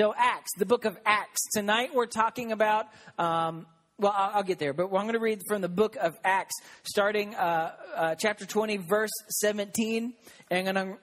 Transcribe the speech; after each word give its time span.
So, 0.00 0.14
Acts, 0.16 0.52
the 0.56 0.64
book 0.64 0.86
of 0.86 0.96
Acts. 1.04 1.46
Tonight 1.52 1.90
we're 1.92 2.06
talking 2.06 2.52
about, 2.52 2.86
um, 3.18 3.66
well, 3.98 4.14
I'll, 4.16 4.36
I'll, 4.36 4.42
get 4.42 4.58
there, 4.58 4.72
but 4.72 4.84
I'm 4.84 5.02
going 5.02 5.12
to 5.12 5.18
read 5.18 5.42
from 5.46 5.60
the 5.60 5.68
book 5.68 5.94
of 5.96 6.18
Acts, 6.24 6.54
starting 6.84 7.34
uh, 7.34 7.72
uh, 7.94 8.14
chapter 8.14 8.46
20, 8.46 8.78
verse 8.78 9.10
17, 9.28 10.14
and 10.50 10.78
I'm 10.78 10.96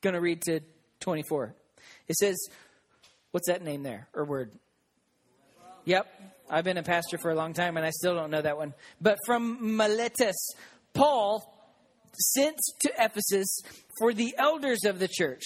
going 0.00 0.14
to 0.14 0.20
read 0.22 0.40
to 0.44 0.60
24. 1.00 1.54
It 2.08 2.16
says, 2.16 2.38
what's 3.32 3.48
that 3.48 3.62
name 3.62 3.82
there, 3.82 4.08
or 4.14 4.24
word? 4.24 4.52
Yep, 5.84 6.06
I've 6.48 6.64
been 6.64 6.78
a 6.78 6.82
pastor 6.82 7.18
for 7.18 7.32
a 7.32 7.34
long 7.34 7.52
time, 7.52 7.76
and 7.76 7.84
I 7.84 7.90
still 7.90 8.14
don't 8.14 8.30
know 8.30 8.40
that 8.40 8.56
one. 8.56 8.72
But 8.98 9.18
from 9.26 9.76
Miletus, 9.76 10.54
Paul 10.94 11.44
sent 12.14 12.56
to 12.80 12.92
Ephesus 12.98 13.58
for 13.98 14.14
the 14.14 14.34
elders 14.38 14.86
of 14.86 14.98
the 14.98 15.08
church 15.08 15.42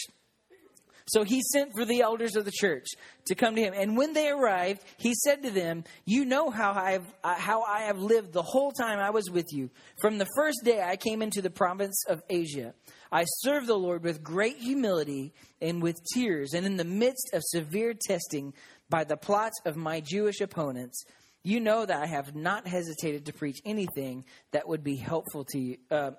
so 1.08 1.22
he 1.22 1.40
sent 1.40 1.72
for 1.72 1.84
the 1.84 2.00
elders 2.00 2.34
of 2.34 2.44
the 2.44 2.52
church 2.52 2.86
to 3.26 3.36
come 3.36 3.54
to 3.54 3.62
him. 3.62 3.74
And 3.76 3.96
when 3.96 4.12
they 4.12 4.28
arrived, 4.28 4.82
he 4.96 5.14
said 5.14 5.44
to 5.44 5.50
them, 5.50 5.84
You 6.04 6.24
know 6.24 6.50
how 6.50 6.72
I 6.72 6.92
have, 6.92 7.14
uh, 7.22 7.34
how 7.34 7.62
I 7.62 7.82
have 7.82 7.98
lived 7.98 8.32
the 8.32 8.42
whole 8.42 8.72
time 8.72 8.98
I 8.98 9.10
was 9.10 9.30
with 9.30 9.46
you. 9.52 9.70
From 10.00 10.18
the 10.18 10.26
first 10.36 10.58
day 10.64 10.82
I 10.82 10.96
came 10.96 11.22
into 11.22 11.42
the 11.42 11.50
province 11.50 12.04
of 12.08 12.22
Asia, 12.28 12.74
I 13.12 13.24
served 13.24 13.68
the 13.68 13.78
Lord 13.78 14.02
with 14.02 14.24
great 14.24 14.56
humility 14.56 15.32
and 15.60 15.80
with 15.80 15.96
tears, 16.12 16.54
and 16.54 16.66
in 16.66 16.76
the 16.76 16.84
midst 16.84 17.30
of 17.32 17.42
severe 17.44 17.94
testing 17.94 18.52
by 18.90 19.04
the 19.04 19.16
plots 19.16 19.60
of 19.64 19.76
my 19.76 20.00
Jewish 20.00 20.40
opponents. 20.40 21.04
You 21.44 21.60
know 21.60 21.86
that 21.86 22.02
I 22.02 22.06
have 22.06 22.34
not 22.34 22.66
hesitated 22.66 23.26
to 23.26 23.32
preach 23.32 23.58
anything 23.64 24.24
that 24.50 24.66
would 24.66 24.82
be 24.82 24.96
helpful 24.96 25.44
to 25.50 25.58
you, 25.60 25.76
uh, 25.92 26.10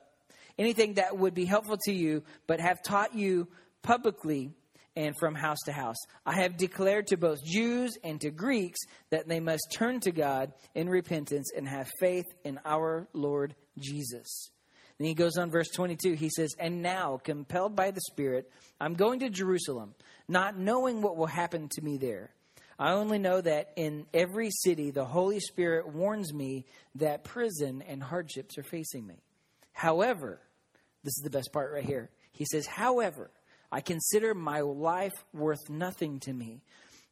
anything 0.58 0.94
that 0.94 1.18
would 1.18 1.34
be 1.34 1.44
helpful 1.44 1.78
to 1.84 1.92
you, 1.92 2.24
but 2.48 2.62
have 2.62 2.82
taught 2.82 3.14
you 3.14 3.50
publicly 3.84 4.54
and 4.98 5.16
from 5.16 5.36
house 5.36 5.60
to 5.66 5.72
house. 5.72 5.96
I 6.26 6.42
have 6.42 6.58
declared 6.58 7.08
to 7.08 7.18
both 7.18 7.38
Jews 7.46 7.96
and 8.04 8.20
to 8.22 8.32
Greeks 8.32 8.80
that 9.12 9.28
they 9.28 9.40
must 9.40 9.68
turn 9.72 10.00
to 10.02 10.12
God 10.12 10.52
in 10.74 10.90
repentance 10.90 11.52
and 11.56 11.68
have 11.68 11.88
faith 12.00 12.26
in 12.44 12.60
our 12.66 13.08
Lord 13.14 13.54
Jesus. 13.78 14.50
Then 14.98 15.08
he 15.08 15.14
goes 15.14 15.38
on, 15.38 15.52
verse 15.52 15.70
22. 15.70 16.14
He 16.14 16.30
says, 16.30 16.56
And 16.58 16.82
now, 16.82 17.20
compelled 17.24 17.76
by 17.76 17.92
the 17.92 18.02
Spirit, 18.02 18.52
I'm 18.82 18.96
going 18.96 19.20
to 19.20 19.30
Jerusalem, 19.30 19.94
not 20.28 20.58
knowing 20.58 21.04
what 21.04 21.16
will 21.16 21.28
happen 21.28 21.70
to 21.74 21.82
me 21.84 21.98
there. 21.98 22.32
I 22.80 22.94
only 22.94 23.20
know 23.20 23.40
that 23.40 23.74
in 23.76 24.08
every 24.16 24.50
city 24.50 24.90
the 24.90 25.06
Holy 25.06 25.40
Spirit 25.40 25.94
warns 25.94 26.34
me 26.34 26.66
that 26.96 27.24
prison 27.24 27.84
and 27.88 28.02
hardships 28.02 28.58
are 28.58 28.64
facing 28.64 29.06
me. 29.06 29.22
However, 29.74 30.42
this 31.04 31.14
is 31.18 31.24
the 31.24 31.30
best 31.30 31.54
part 31.54 31.72
right 31.72 31.86
here. 31.86 32.10
He 32.32 32.46
says, 32.46 32.66
However, 32.66 33.30
I 33.72 33.82
consider 33.82 34.34
my 34.34 34.62
life 34.62 35.14
worth 35.34 35.70
nothing 35.70 36.20
to 36.22 36.34
me. 36.34 36.62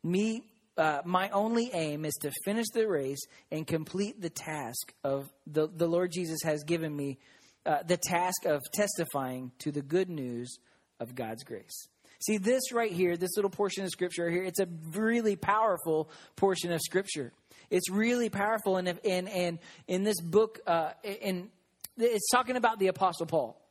Me, 0.04 0.44
uh, 0.78 1.02
my 1.06 1.30
only 1.30 1.70
aim 1.74 2.06
is 2.06 2.14
to 2.22 2.32
finish 2.44 2.68
the 2.74 2.88
race 2.88 3.22
and 3.52 3.66
complete 3.66 4.22
the 4.22 4.30
task 4.30 4.94
of 5.04 5.30
the, 5.48 5.68
the 5.68 5.88
Lord 5.88 6.12
Jesus 6.12 6.40
has 6.44 6.64
given 6.64 6.96
me, 6.96 7.18
uh, 7.66 7.84
the 7.84 7.98
task 7.98 8.46
of 8.46 8.62
testifying 8.74 9.52
to 9.60 9.72
the 9.72 9.82
good 9.82 10.10
news 10.10 10.58
of 11.00 11.16
God's 11.16 11.44
grace. 11.44 11.88
See, 12.26 12.38
this 12.38 12.72
right 12.72 12.92
here, 12.92 13.18
this 13.18 13.36
little 13.36 13.52
portion 13.52 13.84
of 13.84 13.90
scripture 13.90 14.30
here, 14.30 14.44
it's 14.44 14.60
a 14.60 14.68
really 14.94 15.36
powerful 15.36 16.10
portion 16.36 16.72
of 16.72 16.82
scripture. 16.82 17.34
It's 17.70 17.90
really 17.90 18.30
powerful. 18.30 18.78
And, 18.78 18.88
and, 19.04 19.28
and 19.30 19.60
in 19.88 20.04
this 20.04 20.22
book, 20.22 20.60
uh, 20.66 20.92
in, 21.04 21.50
it's 21.98 22.30
talking 22.32 22.56
about 22.56 22.80
the 22.80 22.88
Apostle 22.88 23.26
Paul. 23.26 23.62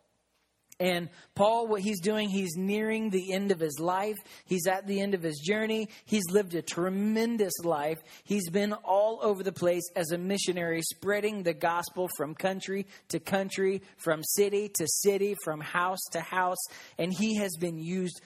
And 0.80 1.08
Paul, 1.34 1.68
what 1.68 1.82
he's 1.82 2.00
doing, 2.00 2.28
he's 2.28 2.56
nearing 2.56 3.10
the 3.10 3.32
end 3.32 3.52
of 3.52 3.60
his 3.60 3.78
life. 3.78 4.16
He's 4.44 4.66
at 4.66 4.86
the 4.86 5.00
end 5.00 5.14
of 5.14 5.22
his 5.22 5.38
journey. 5.38 5.88
He's 6.04 6.28
lived 6.30 6.54
a 6.54 6.62
tremendous 6.62 7.52
life. 7.62 7.98
He's 8.24 8.50
been 8.50 8.72
all 8.72 9.20
over 9.22 9.42
the 9.42 9.52
place 9.52 9.88
as 9.94 10.10
a 10.10 10.18
missionary, 10.18 10.82
spreading 10.82 11.42
the 11.42 11.54
gospel 11.54 12.08
from 12.16 12.34
country 12.34 12.86
to 13.08 13.20
country, 13.20 13.82
from 13.98 14.22
city 14.24 14.68
to 14.74 14.86
city, 14.88 15.36
from 15.44 15.60
house 15.60 16.02
to 16.12 16.20
house. 16.20 16.62
And 16.98 17.12
he 17.12 17.36
has 17.36 17.56
been 17.56 17.78
used 17.78 18.20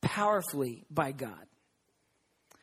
powerfully 0.00 0.86
by 0.90 1.12
God. 1.12 1.46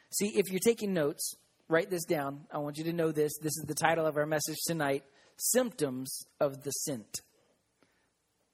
See, 0.09 0.33
if 0.35 0.49
you're 0.49 0.59
taking 0.59 0.93
notes, 0.93 1.35
write 1.67 1.91
this 1.91 2.05
down. 2.05 2.45
I 2.51 2.57
want 2.57 2.77
you 2.77 2.85
to 2.85 2.93
know 2.93 3.11
this. 3.11 3.37
This 3.37 3.55
is 3.57 3.65
the 3.67 3.75
title 3.75 4.07
of 4.07 4.17
our 4.17 4.25
message 4.25 4.57
tonight 4.65 5.03
Symptoms 5.37 6.25
of 6.39 6.63
the 6.63 6.71
Sent. 6.71 7.21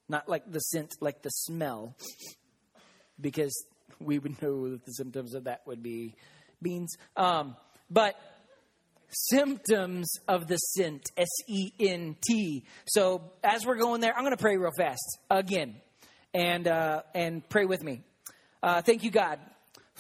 Not 0.09 0.27
like 0.27 0.51
the 0.51 0.59
scent, 0.59 0.95
like 0.99 1.21
the 1.21 1.29
smell, 1.29 1.95
because 3.19 3.53
we 3.99 4.19
would 4.19 4.41
know 4.41 4.69
that 4.71 4.85
the 4.85 4.91
symptoms 4.91 5.33
of 5.33 5.45
that 5.45 5.61
would 5.65 5.81
be 5.81 6.15
beans. 6.61 6.95
Um, 7.15 7.55
but 7.89 8.15
symptoms 9.29 10.11
of 10.27 10.47
the 10.47 10.57
scent, 10.57 11.03
S 11.17 11.29
E 11.47 11.71
N 11.79 12.15
T. 12.27 12.65
So 12.85 13.31
as 13.43 13.65
we're 13.65 13.77
going 13.77 14.01
there, 14.01 14.13
I'm 14.15 14.23
going 14.23 14.35
to 14.35 14.41
pray 14.41 14.57
real 14.57 14.71
fast 14.77 15.19
again, 15.29 15.75
and 16.33 16.67
uh, 16.67 17.03
and 17.15 17.47
pray 17.47 17.65
with 17.65 17.83
me. 17.83 18.01
Uh, 18.61 18.81
thank 18.81 19.03
you, 19.03 19.11
God, 19.11 19.39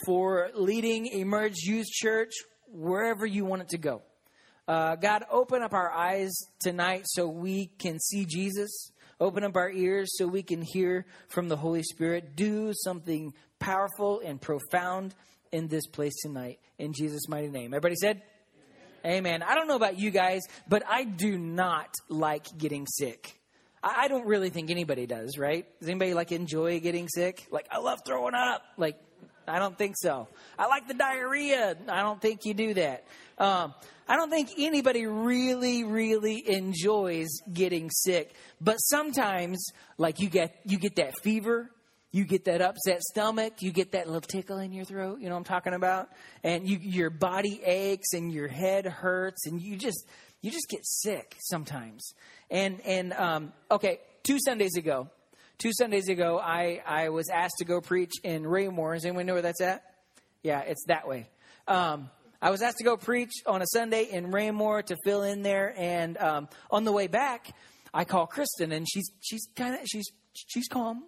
for 0.05 0.49
leading 0.53 1.07
Emerge 1.07 1.57
Youth 1.63 1.87
Church 1.87 2.31
wherever 2.71 3.25
you 3.25 3.45
want 3.45 3.61
it 3.61 3.69
to 3.69 3.77
go. 3.77 4.01
Uh, 4.67 4.95
God, 4.95 5.23
open 5.29 5.61
up 5.61 5.73
our 5.73 5.91
eyes 5.91 6.31
tonight 6.59 7.03
so 7.05 7.27
we 7.27 7.67
can 7.77 7.99
see 7.99 8.25
Jesus. 8.25 8.91
Open 9.19 9.43
up 9.43 9.55
our 9.55 9.69
ears 9.69 10.09
so 10.17 10.27
we 10.27 10.43
can 10.43 10.61
hear 10.61 11.05
from 11.29 11.47
the 11.47 11.57
Holy 11.57 11.83
Spirit. 11.83 12.35
Do 12.35 12.73
something 12.83 13.33
powerful 13.59 14.21
and 14.23 14.41
profound 14.41 15.13
in 15.51 15.67
this 15.67 15.87
place 15.87 16.13
tonight. 16.21 16.59
In 16.77 16.93
Jesus' 16.93 17.29
mighty 17.29 17.49
name. 17.49 17.73
Everybody 17.73 17.95
said? 17.95 18.21
Amen. 19.05 19.17
Amen. 19.17 19.43
I 19.43 19.55
don't 19.55 19.67
know 19.67 19.75
about 19.75 19.99
you 19.99 20.11
guys, 20.11 20.41
but 20.67 20.83
I 20.87 21.03
do 21.03 21.37
not 21.37 21.93
like 22.09 22.57
getting 22.57 22.87
sick. 22.87 23.39
I, 23.83 24.07
don't 24.07 24.25
really 24.25 24.49
think 24.49 24.71
anybody 24.71 25.05
does, 25.05 25.37
right? 25.37 25.67
Does 25.79 25.89
anybody 25.89 26.13
like 26.13 26.31
enjoy 26.31 26.79
getting 26.79 27.09
sick? 27.09 27.47
Like, 27.51 27.67
I 27.69 27.79
love 27.79 27.99
throwing 28.05 28.33
up. 28.33 28.63
Like, 28.77 28.97
I 29.47 29.59
don't 29.59 29.77
think 29.77 29.95
so. 29.97 30.27
I 30.57 30.67
like 30.67 30.87
the 30.87 30.93
diarrhea. 30.93 31.75
I 31.89 32.01
don't 32.01 32.21
think 32.21 32.45
you 32.45 32.53
do 32.53 32.73
that. 32.75 33.05
Um, 33.37 33.73
I 34.07 34.15
don't 34.15 34.29
think 34.29 34.49
anybody 34.57 35.05
really, 35.05 35.83
really 35.83 36.43
enjoys 36.49 37.29
getting 37.51 37.89
sick. 37.89 38.33
But 38.59 38.77
sometimes, 38.77 39.65
like 39.97 40.19
you 40.19 40.29
get 40.29 40.59
you 40.65 40.77
get 40.77 40.97
that 40.97 41.17
fever, 41.19 41.69
you 42.11 42.25
get 42.25 42.45
that 42.45 42.61
upset 42.61 43.01
stomach, 43.01 43.61
you 43.61 43.71
get 43.71 43.93
that 43.93 44.05
little 44.05 44.21
tickle 44.21 44.59
in 44.59 44.71
your 44.71 44.85
throat. 44.85 45.19
You 45.19 45.29
know 45.29 45.35
what 45.35 45.39
I'm 45.39 45.43
talking 45.45 45.73
about? 45.73 46.09
And 46.43 46.69
you, 46.69 46.77
your 46.77 47.09
body 47.09 47.61
aches 47.65 48.13
and 48.13 48.31
your 48.31 48.47
head 48.47 48.85
hurts, 48.85 49.47
and 49.47 49.61
you 49.61 49.77
just 49.77 50.07
you 50.41 50.51
just 50.51 50.69
get 50.69 50.85
sick 50.85 51.35
sometimes. 51.39 52.13
And 52.51 52.81
and 52.85 53.13
um, 53.13 53.53
okay, 53.71 53.99
two 54.23 54.37
Sundays 54.39 54.75
ago, 54.75 55.09
two 55.57 55.71
Sundays 55.73 56.09
ago, 56.09 56.39
I 56.39 56.81
I 56.85 57.09
was 57.09 57.29
asked 57.29 57.55
to 57.59 57.65
go 57.65 57.81
preach 57.81 58.13
in 58.23 58.45
Raymore. 58.45 58.93
Does 58.93 59.05
anyone 59.05 59.25
know 59.25 59.33
where 59.33 59.41
that's 59.41 59.61
at? 59.61 59.83
Yeah, 60.41 60.61
it's 60.61 60.83
that 60.87 61.07
way. 61.07 61.27
Um, 61.67 62.09
I 62.41 62.49
was 62.49 62.61
asked 62.61 62.79
to 62.79 62.83
go 62.83 62.97
preach 62.97 63.31
on 63.45 63.61
a 63.61 63.67
Sunday 63.67 64.03
in 64.11 64.31
Raymore 64.31 64.83
to 64.83 64.97
fill 65.05 65.23
in 65.23 65.43
there, 65.43 65.73
and 65.77 66.17
um, 66.17 66.49
on 66.69 66.83
the 66.83 66.91
way 66.91 67.07
back, 67.07 67.55
I 67.93 68.03
call 68.03 68.27
Kristen, 68.27 68.71
and 68.71 68.85
she's 68.89 69.09
she's 69.21 69.47
kind 69.55 69.75
of 69.75 69.81
she's 69.85 70.05
she's 70.33 70.67
calm, 70.67 71.03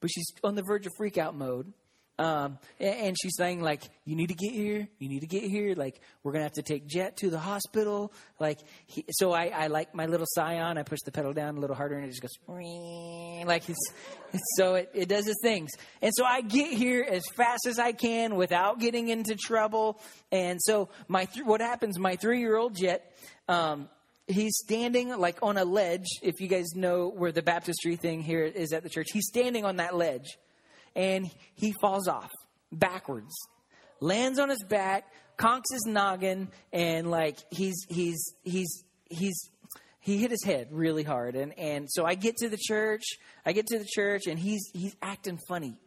but 0.00 0.10
she's 0.10 0.26
on 0.44 0.54
the 0.54 0.62
verge 0.62 0.86
of 0.86 0.92
freak 0.96 1.18
out 1.18 1.34
mode. 1.34 1.72
Um, 2.16 2.58
and 2.78 3.16
she's 3.20 3.34
saying 3.36 3.60
like, 3.60 3.82
you 4.04 4.14
need 4.14 4.28
to 4.28 4.34
get 4.34 4.52
here, 4.52 4.86
you 4.98 5.08
need 5.08 5.20
to 5.20 5.26
get 5.26 5.42
here. 5.42 5.74
Like, 5.74 6.00
we're 6.22 6.32
gonna 6.32 6.44
have 6.44 6.52
to 6.52 6.62
take 6.62 6.86
Jet 6.86 7.16
to 7.18 7.30
the 7.30 7.40
hospital. 7.40 8.12
Like, 8.38 8.60
he, 8.86 9.04
so 9.10 9.32
I, 9.32 9.46
I 9.46 9.66
like 9.66 9.94
my 9.94 10.06
little 10.06 10.26
Scion. 10.28 10.78
I 10.78 10.84
push 10.84 11.00
the 11.04 11.10
pedal 11.10 11.32
down 11.32 11.56
a 11.56 11.60
little 11.60 11.74
harder, 11.74 11.96
and 11.96 12.04
it 12.04 12.10
just 12.10 12.22
goes 12.22 12.30
like 13.46 13.68
it's, 13.68 13.92
so 14.56 14.74
it, 14.74 14.90
it 14.94 15.08
does 15.08 15.26
its 15.26 15.40
things. 15.42 15.72
And 16.02 16.12
so 16.14 16.24
I 16.24 16.40
get 16.40 16.72
here 16.72 17.04
as 17.08 17.24
fast 17.36 17.66
as 17.66 17.80
I 17.80 17.90
can 17.92 18.36
without 18.36 18.78
getting 18.78 19.08
into 19.08 19.34
trouble. 19.34 20.00
And 20.30 20.60
so 20.62 20.90
my 21.08 21.24
th- 21.24 21.44
what 21.44 21.60
happens? 21.60 21.98
My 21.98 22.14
three 22.14 22.38
year 22.38 22.56
old 22.56 22.76
Jet. 22.76 23.12
Um, 23.48 23.88
he's 24.26 24.56
standing 24.64 25.08
like 25.18 25.38
on 25.42 25.58
a 25.58 25.64
ledge. 25.64 26.06
If 26.22 26.40
you 26.40 26.46
guys 26.46 26.74
know 26.76 27.08
where 27.08 27.32
the 27.32 27.42
baptistry 27.42 27.96
thing 27.96 28.22
here 28.22 28.44
is 28.44 28.72
at 28.72 28.84
the 28.84 28.88
church, 28.88 29.08
he's 29.12 29.26
standing 29.26 29.64
on 29.64 29.76
that 29.76 29.96
ledge 29.96 30.38
and 30.94 31.30
he 31.54 31.72
falls 31.80 32.08
off 32.08 32.30
backwards, 32.72 33.34
lands 34.00 34.38
on 34.38 34.48
his 34.48 34.62
back, 34.64 35.12
conks 35.38 35.72
his 35.72 35.84
noggin, 35.86 36.48
and 36.72 37.10
like 37.10 37.38
he's 37.50 37.76
he's 37.88 38.34
he's 38.42 38.84
he's 39.10 39.50
he 40.00 40.18
hit 40.18 40.30
his 40.30 40.44
head 40.44 40.68
really 40.70 41.02
hard. 41.02 41.34
And 41.34 41.58
and 41.58 41.90
so 41.90 42.04
I 42.04 42.14
get 42.14 42.36
to 42.38 42.48
the 42.48 42.58
church 42.58 43.04
I 43.46 43.52
get 43.52 43.66
to 43.68 43.78
the 43.78 43.86
church 43.86 44.26
and 44.26 44.38
he's 44.38 44.70
he's 44.72 44.96
acting 45.02 45.38
funny. 45.48 45.78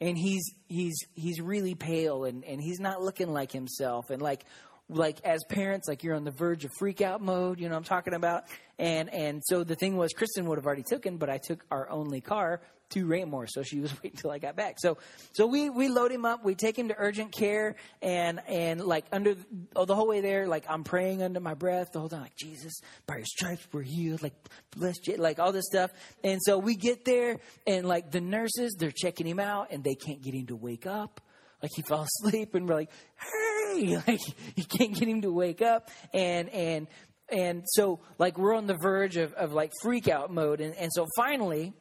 And 0.00 0.16
he's 0.16 0.54
he's 0.68 0.96
he's 1.14 1.40
really 1.40 1.74
pale 1.74 2.24
and 2.24 2.44
and 2.44 2.60
he's 2.60 2.80
not 2.80 3.02
looking 3.02 3.32
like 3.32 3.50
himself. 3.52 4.10
And 4.10 4.22
like 4.22 4.44
like 4.88 5.20
as 5.24 5.40
parents, 5.48 5.88
like 5.88 6.02
you're 6.02 6.14
on 6.14 6.24
the 6.24 6.30
verge 6.30 6.64
of 6.64 6.70
freak 6.78 7.00
out 7.00 7.20
mode, 7.20 7.60
you 7.60 7.68
know 7.68 7.76
I'm 7.76 7.84
talking 7.84 8.14
about? 8.14 8.44
And 8.78 9.12
and 9.12 9.42
so 9.44 9.64
the 9.64 9.74
thing 9.74 9.96
was 9.96 10.12
Kristen 10.12 10.46
would 10.46 10.56
have 10.56 10.66
already 10.66 10.84
taken, 10.84 11.16
but 11.16 11.28
I 11.28 11.38
took 11.38 11.64
our 11.70 11.90
only 11.90 12.20
car 12.20 12.60
to 12.90 13.06
Raymore, 13.06 13.46
so 13.46 13.62
she 13.62 13.80
was 13.80 13.92
waiting 14.02 14.18
till 14.18 14.30
I 14.30 14.38
got 14.38 14.56
back. 14.56 14.76
So 14.78 14.98
so 15.32 15.46
we 15.46 15.70
we 15.70 15.88
load 15.88 16.12
him 16.12 16.24
up, 16.24 16.44
we 16.44 16.54
take 16.54 16.78
him 16.78 16.88
to 16.88 16.94
urgent 16.96 17.32
care 17.32 17.76
and 18.02 18.40
and 18.48 18.80
like 18.80 19.06
under 19.12 19.34
oh, 19.76 19.84
the 19.84 19.94
whole 19.94 20.08
way 20.08 20.20
there, 20.20 20.46
like 20.46 20.64
I'm 20.68 20.84
praying 20.84 21.22
under 21.22 21.40
my 21.40 21.54
breath 21.54 21.92
the 21.92 22.00
whole 22.00 22.08
time, 22.08 22.22
like 22.22 22.36
Jesus, 22.36 22.80
by 23.06 23.16
your 23.16 23.26
stripes 23.26 23.66
we're 23.72 23.82
healed, 23.82 24.22
like 24.22 24.34
bless 24.70 24.94
you, 25.06 25.16
like 25.16 25.38
all 25.38 25.52
this 25.52 25.66
stuff. 25.66 25.90
And 26.24 26.40
so 26.42 26.58
we 26.58 26.76
get 26.76 27.04
there 27.04 27.38
and 27.66 27.86
like 27.86 28.10
the 28.10 28.20
nurses, 28.20 28.76
they're 28.78 28.92
checking 28.94 29.26
him 29.26 29.40
out 29.40 29.68
and 29.70 29.84
they 29.84 29.94
can't 29.94 30.22
get 30.22 30.34
him 30.34 30.46
to 30.46 30.56
wake 30.56 30.86
up. 30.86 31.20
Like 31.62 31.72
he 31.74 31.82
fell 31.88 32.02
asleep 32.02 32.54
and 32.54 32.68
we're 32.68 32.74
like, 32.74 32.90
hey, 33.16 33.96
like 34.06 34.20
you 34.56 34.64
can't 34.64 34.94
get 34.94 35.08
him 35.08 35.22
to 35.22 35.32
wake 35.32 35.62
up. 35.62 35.90
And, 36.12 36.48
and, 36.50 36.86
and 37.28 37.62
so 37.66 38.00
like 38.18 38.38
we're 38.38 38.54
on 38.54 38.66
the 38.66 38.78
verge 38.80 39.16
of, 39.16 39.32
of 39.34 39.52
like 39.52 39.72
freak 39.82 40.08
out 40.08 40.32
mode. 40.32 40.60
And, 40.60 40.74
and 40.74 40.90
so 40.92 41.06
finally, 41.16 41.74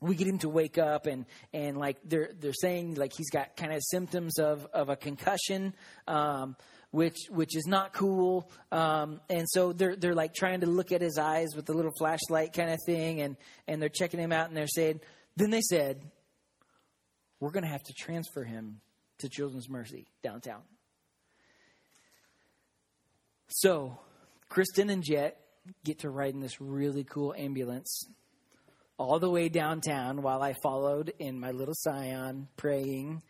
we 0.00 0.14
get 0.14 0.26
him 0.26 0.38
to 0.38 0.48
wake 0.48 0.78
up 0.78 1.06
and 1.06 1.26
and 1.52 1.76
like 1.76 1.96
they're 2.04 2.30
they're 2.38 2.52
saying 2.52 2.94
like 2.94 3.12
he's 3.16 3.30
got 3.30 3.56
kind 3.56 3.72
of 3.72 3.82
symptoms 3.82 4.38
of 4.38 4.66
of 4.72 4.88
a 4.88 4.96
concussion 4.96 5.74
um, 6.06 6.56
which 6.90 7.16
which 7.30 7.56
is 7.56 7.66
not 7.66 7.92
cool 7.92 8.50
um, 8.72 9.20
and 9.28 9.46
so 9.48 9.72
they're 9.72 9.96
they're 9.96 10.14
like 10.14 10.34
trying 10.34 10.60
to 10.60 10.66
look 10.66 10.92
at 10.92 11.00
his 11.00 11.18
eyes 11.18 11.48
with 11.56 11.68
a 11.68 11.72
little 11.72 11.92
flashlight 11.98 12.52
kind 12.52 12.70
of 12.70 12.78
thing 12.86 13.20
and 13.20 13.36
and 13.66 13.82
they're 13.82 13.88
checking 13.88 14.20
him 14.20 14.32
out 14.32 14.48
and 14.48 14.56
they're 14.56 14.66
saying 14.66 15.00
then 15.36 15.50
they 15.50 15.60
said 15.60 16.00
we're 17.40 17.50
going 17.50 17.64
to 17.64 17.70
have 17.70 17.82
to 17.84 17.92
transfer 17.92 18.44
him 18.44 18.80
to 19.18 19.28
Children's 19.28 19.68
Mercy 19.68 20.06
downtown. 20.22 20.62
So, 23.48 23.98
Kristen 24.48 24.90
and 24.90 25.02
Jet 25.02 25.40
get 25.84 26.00
to 26.00 26.10
ride 26.10 26.34
in 26.34 26.40
this 26.40 26.60
really 26.60 27.04
cool 27.04 27.34
ambulance 27.36 28.06
all 28.98 29.18
the 29.18 29.30
way 29.30 29.48
downtown 29.48 30.22
while 30.22 30.42
I 30.42 30.54
followed 30.62 31.12
in 31.18 31.38
my 31.38 31.52
little 31.52 31.74
Scion 31.74 32.48
praying 32.56 33.22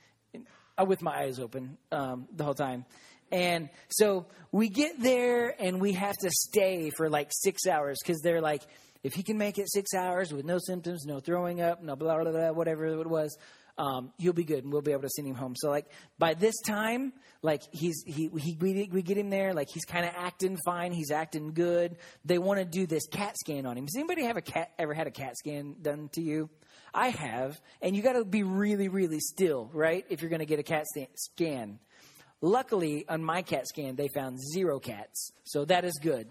uh, 0.79 0.85
with 0.85 1.03
my 1.03 1.21
eyes 1.21 1.39
open 1.39 1.77
um, 1.93 2.27
the 2.35 2.45
whole 2.45 2.55
time. 2.55 2.87
And 3.31 3.69
so 3.91 4.27
we 4.51 4.71
get 4.71 5.01
there 5.01 5.55
and 5.61 5.81
we 5.81 5.93
have 5.93 6.17
to 6.23 6.31
stay 6.31 6.91
for 6.97 7.11
like 7.11 7.29
six 7.31 7.67
hours 7.67 7.99
because 8.03 8.21
they're 8.23 8.41
like, 8.41 8.63
if 9.03 9.13
he 9.15 9.23
can 9.23 9.37
make 9.39 9.59
it 9.59 9.71
six 9.71 9.93
hours 9.95 10.33
with 10.33 10.45
no 10.45 10.59
symptoms, 10.59 11.05
no 11.05 11.21
throwing 11.21 11.61
up, 11.61 11.83
no 11.83 11.95
blah, 11.95 12.23
blah, 12.23 12.33
blah, 12.33 12.51
whatever 12.51 12.87
it 12.87 13.07
was, 13.07 13.37
um, 13.79 14.13
he'll 14.19 14.33
be 14.33 14.45
good 14.45 14.65
and 14.65 14.73
we'll 14.73 14.83
be 14.83 14.93
able 14.93 15.03
to 15.03 15.09
send 15.09 15.27
him 15.27 15.37
home. 15.37 15.55
So 15.57 15.71
like 15.71 15.87
by 16.19 16.35
this 16.35 16.61
time, 16.67 17.13
like 17.43 17.63
he's 17.71 18.03
he, 18.05 18.29
he 18.37 18.57
we, 18.61 18.89
we 18.93 19.03
get 19.03 19.17
him 19.17 19.31
there, 19.31 19.55
like 19.55 19.69
he's 19.73 19.85
kind 19.85 20.05
of 20.05 20.13
acting 20.17 20.59
fine, 20.65 20.93
he's 20.93 21.13
acting 21.13 21.53
good. 21.55 21.97
They 22.25 22.39
want 22.39 22.59
to 22.59 22.65
do 22.65 22.87
this 22.87 23.07
CAT 23.07 23.37
scan 23.39 23.65
on 23.65 23.79
him. 23.79 23.87
Does 23.87 23.97
anybody 23.97 24.25
have 24.25 24.37
a 24.37 24.43
cat 24.43 24.73
ever 24.79 24.93
had 24.93 25.07
a 25.07 25.13
CAT 25.13 25.37
scan 25.39 25.77
done 25.81 26.11
to 26.15 26.21
you? 26.21 26.51
I 26.93 27.11
have, 27.11 27.61
and 27.81 27.95
you 27.95 28.03
got 28.03 28.15
to 28.15 28.25
be 28.25 28.43
really 28.43 28.89
really 28.89 29.21
still, 29.21 29.71
right? 29.73 30.05
If 30.11 30.21
you're 30.21 30.31
going 30.31 30.41
to 30.41 30.47
get 30.47 30.59
a 30.59 30.65
CAT 30.65 30.87
scan. 31.15 31.79
Luckily, 32.41 33.05
on 33.09 33.23
my 33.23 33.43
CAT 33.43 33.67
scan, 33.67 33.97
they 33.97 34.09
found 34.15 34.39
zero 34.55 34.79
cats, 34.79 35.33
so 35.45 35.65
that 35.65 35.85
is 35.85 35.99
good. 36.01 36.29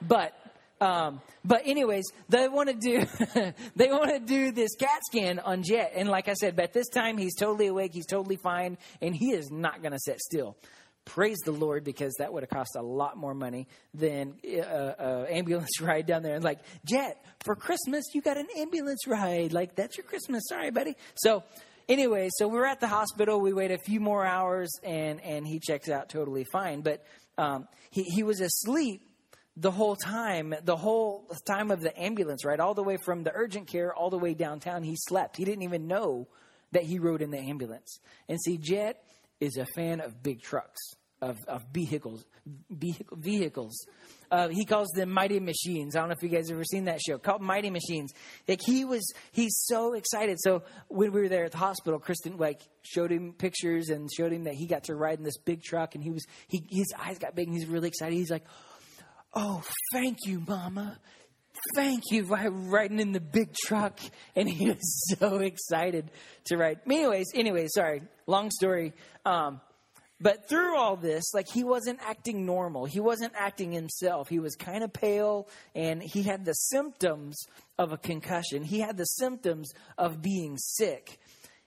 But 0.00 0.34
um, 0.80 1.20
but 1.44 1.62
anyways, 1.66 2.04
they 2.28 2.48
want 2.48 2.70
to 2.70 2.74
do 2.74 3.06
they 3.76 3.88
want 3.88 4.10
to 4.10 4.20
do 4.20 4.50
this 4.50 4.74
CAT 4.76 5.00
scan 5.04 5.38
on 5.38 5.62
Jet, 5.62 5.92
and 5.94 6.08
like 6.08 6.28
I 6.28 6.34
said, 6.34 6.56
but 6.56 6.72
this 6.72 6.88
time 6.88 7.18
he's 7.18 7.36
totally 7.36 7.66
awake, 7.66 7.92
he's 7.92 8.06
totally 8.06 8.36
fine, 8.36 8.78
and 9.02 9.14
he 9.14 9.32
is 9.32 9.50
not 9.50 9.82
going 9.82 9.92
to 9.92 9.98
sit 9.98 10.20
still. 10.20 10.56
Praise 11.04 11.38
the 11.44 11.52
Lord, 11.52 11.82
because 11.82 12.14
that 12.18 12.32
would 12.32 12.42
have 12.42 12.50
cost 12.50 12.76
a 12.76 12.82
lot 12.82 13.16
more 13.16 13.34
money 13.34 13.68
than 13.94 14.34
uh, 14.46 14.60
uh, 14.60 15.26
ambulance 15.28 15.80
ride 15.80 16.06
down 16.06 16.22
there. 16.22 16.34
And 16.34 16.44
like 16.44 16.60
Jet, 16.84 17.24
for 17.44 17.56
Christmas 17.56 18.04
you 18.14 18.22
got 18.22 18.36
an 18.36 18.46
ambulance 18.56 19.06
ride, 19.06 19.52
like 19.52 19.74
that's 19.74 19.98
your 19.98 20.04
Christmas. 20.04 20.44
Sorry, 20.48 20.70
buddy. 20.70 20.94
So 21.16 21.42
anyway, 21.88 22.30
so 22.38 22.48
we're 22.48 22.66
at 22.66 22.80
the 22.80 22.88
hospital. 22.88 23.40
We 23.40 23.52
wait 23.52 23.70
a 23.70 23.78
few 23.78 24.00
more 24.00 24.24
hours, 24.24 24.70
and 24.82 25.20
and 25.20 25.46
he 25.46 25.58
checks 25.58 25.90
out 25.90 26.08
totally 26.08 26.44
fine. 26.50 26.80
But 26.80 27.04
um, 27.36 27.68
he 27.90 28.04
he 28.04 28.22
was 28.22 28.40
asleep 28.40 29.02
the 29.56 29.70
whole 29.70 29.96
time, 29.96 30.54
the 30.64 30.76
whole 30.76 31.28
time 31.46 31.70
of 31.70 31.80
the 31.80 31.98
ambulance 32.00 32.44
ride, 32.44 32.60
all 32.60 32.74
the 32.74 32.82
way 32.82 32.96
from 33.04 33.24
the 33.24 33.32
urgent 33.34 33.68
care 33.68 33.94
all 33.94 34.10
the 34.10 34.18
way 34.18 34.34
downtown, 34.34 34.82
he 34.82 34.96
slept. 34.96 35.36
He 35.36 35.44
didn't 35.44 35.62
even 35.62 35.86
know 35.86 36.28
that 36.72 36.84
he 36.84 36.98
rode 36.98 37.20
in 37.20 37.30
the 37.30 37.38
ambulance. 37.38 37.98
And 38.28 38.40
see, 38.40 38.56
Jet 38.56 39.02
is 39.40 39.56
a 39.56 39.66
fan 39.74 40.00
of 40.00 40.22
big 40.22 40.40
trucks, 40.40 40.80
of, 41.20 41.36
of 41.48 41.64
vehicles, 41.72 42.24
vehicles. 42.70 43.86
Uh, 44.30 44.48
he 44.48 44.64
calls 44.64 44.88
them 44.94 45.10
mighty 45.10 45.40
machines. 45.40 45.96
I 45.96 45.98
don't 45.98 46.08
know 46.08 46.14
if 46.16 46.22
you 46.22 46.28
guys 46.28 46.50
ever 46.50 46.62
seen 46.62 46.84
that 46.84 47.00
show 47.00 47.18
called 47.18 47.42
Mighty 47.42 47.68
Machines. 47.68 48.12
Like 48.46 48.60
he 48.64 48.84
was, 48.84 49.12
he's 49.32 49.56
so 49.64 49.94
excited. 49.94 50.38
So 50.40 50.62
when 50.86 51.10
we 51.10 51.22
were 51.22 51.28
there 51.28 51.44
at 51.44 51.50
the 51.50 51.58
hospital, 51.58 51.98
Kristen 51.98 52.36
like 52.36 52.60
showed 52.82 53.10
him 53.10 53.32
pictures 53.32 53.88
and 53.88 54.08
showed 54.16 54.32
him 54.32 54.44
that 54.44 54.54
he 54.54 54.66
got 54.66 54.84
to 54.84 54.94
ride 54.94 55.18
in 55.18 55.24
this 55.24 55.38
big 55.38 55.64
truck, 55.64 55.96
and 55.96 56.04
he 56.04 56.10
was, 56.10 56.24
he, 56.46 56.64
his 56.70 56.94
eyes 56.96 57.18
got 57.18 57.34
big, 57.34 57.48
and 57.48 57.56
he's 57.56 57.66
really 57.66 57.88
excited. 57.88 58.14
He's 58.14 58.30
like, 58.30 58.44
Oh, 59.32 59.62
thank 59.92 60.18
you, 60.26 60.42
Mama. 60.46 60.98
Thank 61.74 62.04
you 62.10 62.24
riding 62.24 63.00
in 63.00 63.12
the 63.12 63.20
big 63.20 63.54
truck. 63.54 63.98
And 64.36 64.48
he 64.48 64.68
was 64.68 65.16
so 65.18 65.38
excited 65.38 66.10
to 66.46 66.56
ride. 66.56 66.80
Anyways, 66.86 67.26
anyways, 67.34 67.72
sorry. 67.74 68.02
Long 68.26 68.50
story. 68.50 68.92
Um, 69.24 69.60
but 70.20 70.48
through 70.48 70.76
all 70.76 70.96
this, 70.96 71.32
like 71.34 71.46
he 71.52 71.64
wasn't 71.64 71.98
acting 72.06 72.46
normal. 72.46 72.84
He 72.84 73.00
wasn't 73.00 73.32
acting 73.36 73.72
himself. 73.72 74.28
He 74.28 74.38
was 74.38 74.54
kind 74.54 74.84
of 74.84 74.92
pale 74.92 75.48
and 75.74 76.02
he 76.02 76.22
had 76.22 76.44
the 76.44 76.52
symptoms 76.52 77.36
of 77.78 77.92
a 77.92 77.96
concussion. 77.96 78.62
He 78.62 78.80
had 78.80 78.96
the 78.96 79.04
symptoms 79.04 79.72
of 79.98 80.22
being 80.22 80.56
sick. 80.58 81.18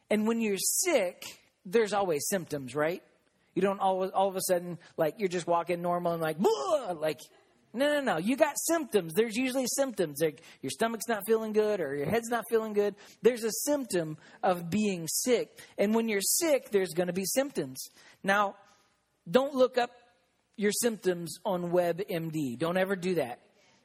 And 0.09 0.27
when 0.27 0.39
you're 0.39 0.57
sick, 0.57 1.23
there's 1.65 1.93
always 1.93 2.27
symptoms, 2.29 2.75
right? 2.75 3.01
You 3.55 3.61
don't 3.61 3.79
all, 3.79 4.07
all 4.09 4.29
of 4.29 4.35
a 4.35 4.41
sudden, 4.41 4.77
like, 4.97 5.15
you're 5.17 5.29
just 5.29 5.47
walking 5.47 5.81
normal 5.81 6.13
and 6.13 6.21
like, 6.21 6.37
like, 6.95 7.19
no, 7.73 7.91
no, 7.91 8.01
no. 8.01 8.17
You 8.17 8.37
got 8.37 8.53
symptoms. 8.59 9.13
There's 9.13 9.35
usually 9.35 9.65
symptoms. 9.67 10.21
Like 10.21 10.41
your 10.61 10.69
stomach's 10.69 11.07
not 11.07 11.23
feeling 11.25 11.53
good 11.53 11.81
or 11.81 11.95
your 11.95 12.05
head's 12.05 12.29
not 12.29 12.43
feeling 12.49 12.73
good. 12.73 12.95
There's 13.23 13.43
a 13.43 13.51
symptom 13.51 14.17
of 14.43 14.69
being 14.69 15.07
sick. 15.07 15.59
And 15.77 15.95
when 15.95 16.07
you're 16.07 16.21
sick, 16.21 16.69
there's 16.69 16.93
going 16.93 17.07
to 17.07 17.13
be 17.13 17.25
symptoms. 17.25 17.83
Now, 18.23 18.55
don't 19.29 19.55
look 19.55 19.77
up 19.79 19.89
your 20.55 20.71
symptoms 20.71 21.39
on 21.45 21.71
WebMD. 21.71 22.59
Don't 22.59 22.77
ever 22.77 22.95
do 22.95 23.15
that 23.15 23.39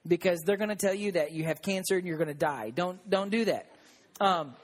because 0.06 0.40
they're 0.44 0.58
going 0.58 0.68
to 0.68 0.76
tell 0.76 0.94
you 0.94 1.12
that 1.12 1.32
you 1.32 1.44
have 1.44 1.62
cancer 1.62 1.96
and 1.96 2.06
you're 2.06 2.18
going 2.18 2.28
to 2.28 2.34
die. 2.34 2.70
Don't 2.70 3.08
don't 3.08 3.30
do 3.30 3.46
that. 3.46 3.70
Um, 4.20 4.54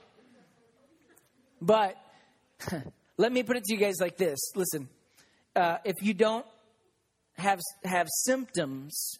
but 1.62 1.96
let 3.16 3.32
me 3.32 3.42
put 3.42 3.56
it 3.56 3.64
to 3.64 3.74
you 3.74 3.80
guys 3.80 3.96
like 4.00 4.16
this. 4.16 4.38
Listen, 4.54 4.88
uh, 5.56 5.78
if 5.84 6.02
you 6.02 6.12
don't 6.12 6.44
have, 7.36 7.60
have 7.84 8.08
symptoms 8.08 9.18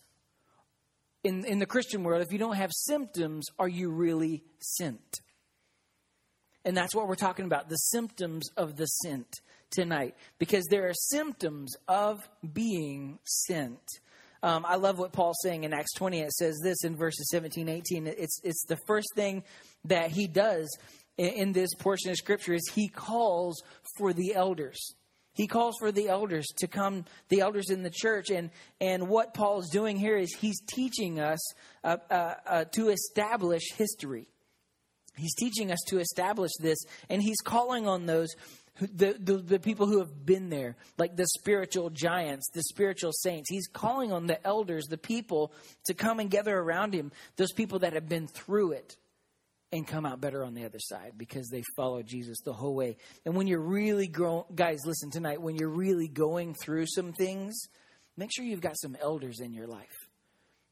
in, 1.24 1.44
in 1.46 1.58
the 1.58 1.66
Christian 1.66 2.04
world, 2.04 2.22
if 2.22 2.32
you 2.32 2.38
don't 2.38 2.56
have 2.56 2.70
symptoms, 2.72 3.46
are 3.58 3.68
you 3.68 3.90
really 3.90 4.44
sent? 4.60 5.20
And 6.64 6.76
that's 6.76 6.94
what 6.94 7.08
we're 7.08 7.14
talking 7.14 7.46
about 7.46 7.68
the 7.68 7.76
symptoms 7.76 8.50
of 8.56 8.76
the 8.76 8.86
sent 8.86 9.40
tonight, 9.70 10.14
because 10.38 10.66
there 10.66 10.86
are 10.88 10.94
symptoms 10.94 11.74
of 11.88 12.28
being 12.52 13.18
sent. 13.24 13.80
Um, 14.42 14.64
I 14.68 14.76
love 14.76 14.98
what 14.98 15.12
Paul's 15.12 15.40
saying 15.42 15.64
in 15.64 15.72
Acts 15.72 15.94
20. 15.94 16.20
It 16.20 16.32
says 16.32 16.60
this 16.62 16.84
in 16.84 16.96
verses 16.96 17.28
17, 17.30 17.68
18. 17.68 18.06
It's, 18.06 18.40
it's 18.44 18.64
the 18.66 18.78
first 18.86 19.08
thing 19.14 19.42
that 19.86 20.10
he 20.10 20.26
does 20.26 20.68
in, 21.16 21.28
in 21.28 21.52
this 21.52 21.74
portion 21.74 22.10
of 22.10 22.16
Scripture 22.16 22.52
is 22.52 22.70
he 22.74 22.88
calls 22.88 23.62
for 23.96 24.12
the 24.12 24.34
elders. 24.34 24.94
He 25.34 25.46
calls 25.46 25.74
for 25.78 25.92
the 25.92 26.08
elders 26.08 26.46
to 26.58 26.68
come, 26.68 27.04
the 27.28 27.40
elders 27.40 27.70
in 27.70 27.82
the 27.82 27.90
church. 27.90 28.30
And, 28.30 28.50
and 28.80 29.08
what 29.08 29.34
Paul 29.34 29.60
is 29.60 29.68
doing 29.68 29.96
here 29.96 30.16
is 30.16 30.34
he's 30.34 30.60
teaching 30.66 31.20
us 31.20 31.40
uh, 31.82 31.96
uh, 32.10 32.34
uh, 32.46 32.64
to 32.76 32.88
establish 32.88 33.72
history. 33.74 34.28
He's 35.16 35.34
teaching 35.34 35.70
us 35.70 35.78
to 35.88 35.98
establish 35.98 36.50
this, 36.58 36.78
and 37.08 37.22
he's 37.22 37.40
calling 37.44 37.86
on 37.86 38.06
those 38.06 38.34
the, 38.80 39.16
the, 39.20 39.36
the 39.36 39.60
people 39.60 39.86
who 39.86 40.00
have 40.00 40.26
been 40.26 40.48
there, 40.48 40.74
like 40.98 41.14
the 41.14 41.28
spiritual 41.38 41.90
giants, 41.90 42.50
the 42.52 42.62
spiritual 42.64 43.12
saints. 43.12 43.48
He's 43.48 43.68
calling 43.68 44.12
on 44.12 44.26
the 44.26 44.44
elders, 44.44 44.86
the 44.86 44.98
people, 44.98 45.52
to 45.86 45.94
come 45.94 46.18
and 46.18 46.28
gather 46.28 46.58
around 46.58 46.92
him, 46.92 47.12
those 47.36 47.52
people 47.52 47.78
that 47.80 47.92
have 47.92 48.08
been 48.08 48.26
through 48.26 48.72
it 48.72 48.96
and 49.74 49.88
come 49.88 50.06
out 50.06 50.20
better 50.20 50.44
on 50.44 50.54
the 50.54 50.64
other 50.64 50.78
side 50.78 51.14
because 51.16 51.48
they 51.48 51.64
follow 51.76 52.00
Jesus 52.00 52.38
the 52.44 52.52
whole 52.52 52.76
way. 52.76 52.96
And 53.24 53.34
when 53.34 53.48
you're 53.48 53.60
really 53.60 54.06
growing, 54.06 54.44
guys, 54.54 54.78
listen 54.86 55.10
tonight, 55.10 55.42
when 55.42 55.56
you're 55.56 55.68
really 55.68 56.06
going 56.06 56.54
through 56.54 56.86
some 56.86 57.12
things, 57.12 57.60
make 58.16 58.30
sure 58.32 58.44
you've 58.44 58.60
got 58.60 58.78
some 58.80 58.96
elders 59.02 59.40
in 59.40 59.52
your 59.52 59.66
life. 59.66 59.90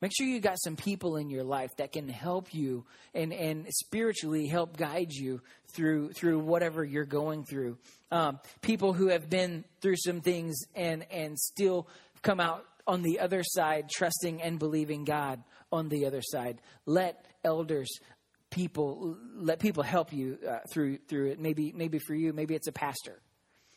Make 0.01 0.13
sure 0.17 0.27
you've 0.27 0.43
got 0.43 0.61
some 0.63 0.77
people 0.77 1.17
in 1.17 1.31
your 1.31 1.43
life 1.43 1.71
that 1.79 1.91
can 1.91 2.09
help 2.09 2.55
you 2.55 2.87
and, 3.13 3.33
and 3.33 3.67
spiritually 3.71 4.47
help 4.47 4.77
guide 4.77 5.11
you 5.11 5.41
through 5.75 6.13
through 6.13 6.39
whatever 6.39 6.85
you're 6.85 7.05
going 7.05 7.45
through. 7.45 7.79
Um, 8.13 8.39
people 8.61 8.93
who 8.93 9.09
have 9.09 9.29
been 9.29 9.65
through 9.81 9.97
some 9.97 10.21
things 10.21 10.57
and 10.75 11.07
and 11.11 11.39
still 11.39 11.89
come 12.23 12.41
out 12.41 12.65
on 12.87 13.03
the 13.03 13.21
other 13.21 13.43
side, 13.45 13.91
trusting 13.91 14.43
and 14.43 14.59
believing 14.59 15.05
God 15.05 15.43
on 15.71 15.89
the 15.89 16.07
other 16.07 16.23
side. 16.23 16.61
Let 16.85 17.25
elders, 17.45 17.89
people, 18.53 19.17
let 19.35 19.59
people 19.59 19.83
help 19.83 20.13
you 20.13 20.39
uh, 20.49 20.59
through 20.73 20.99
through 21.09 21.33
it. 21.33 21.41
Maybe 21.41 21.73
maybe 21.75 21.99
for 21.99 22.15
you, 22.15 22.33
maybe 22.33 22.55
it's 22.55 22.69
a 22.69 22.73
pastor. 22.73 23.21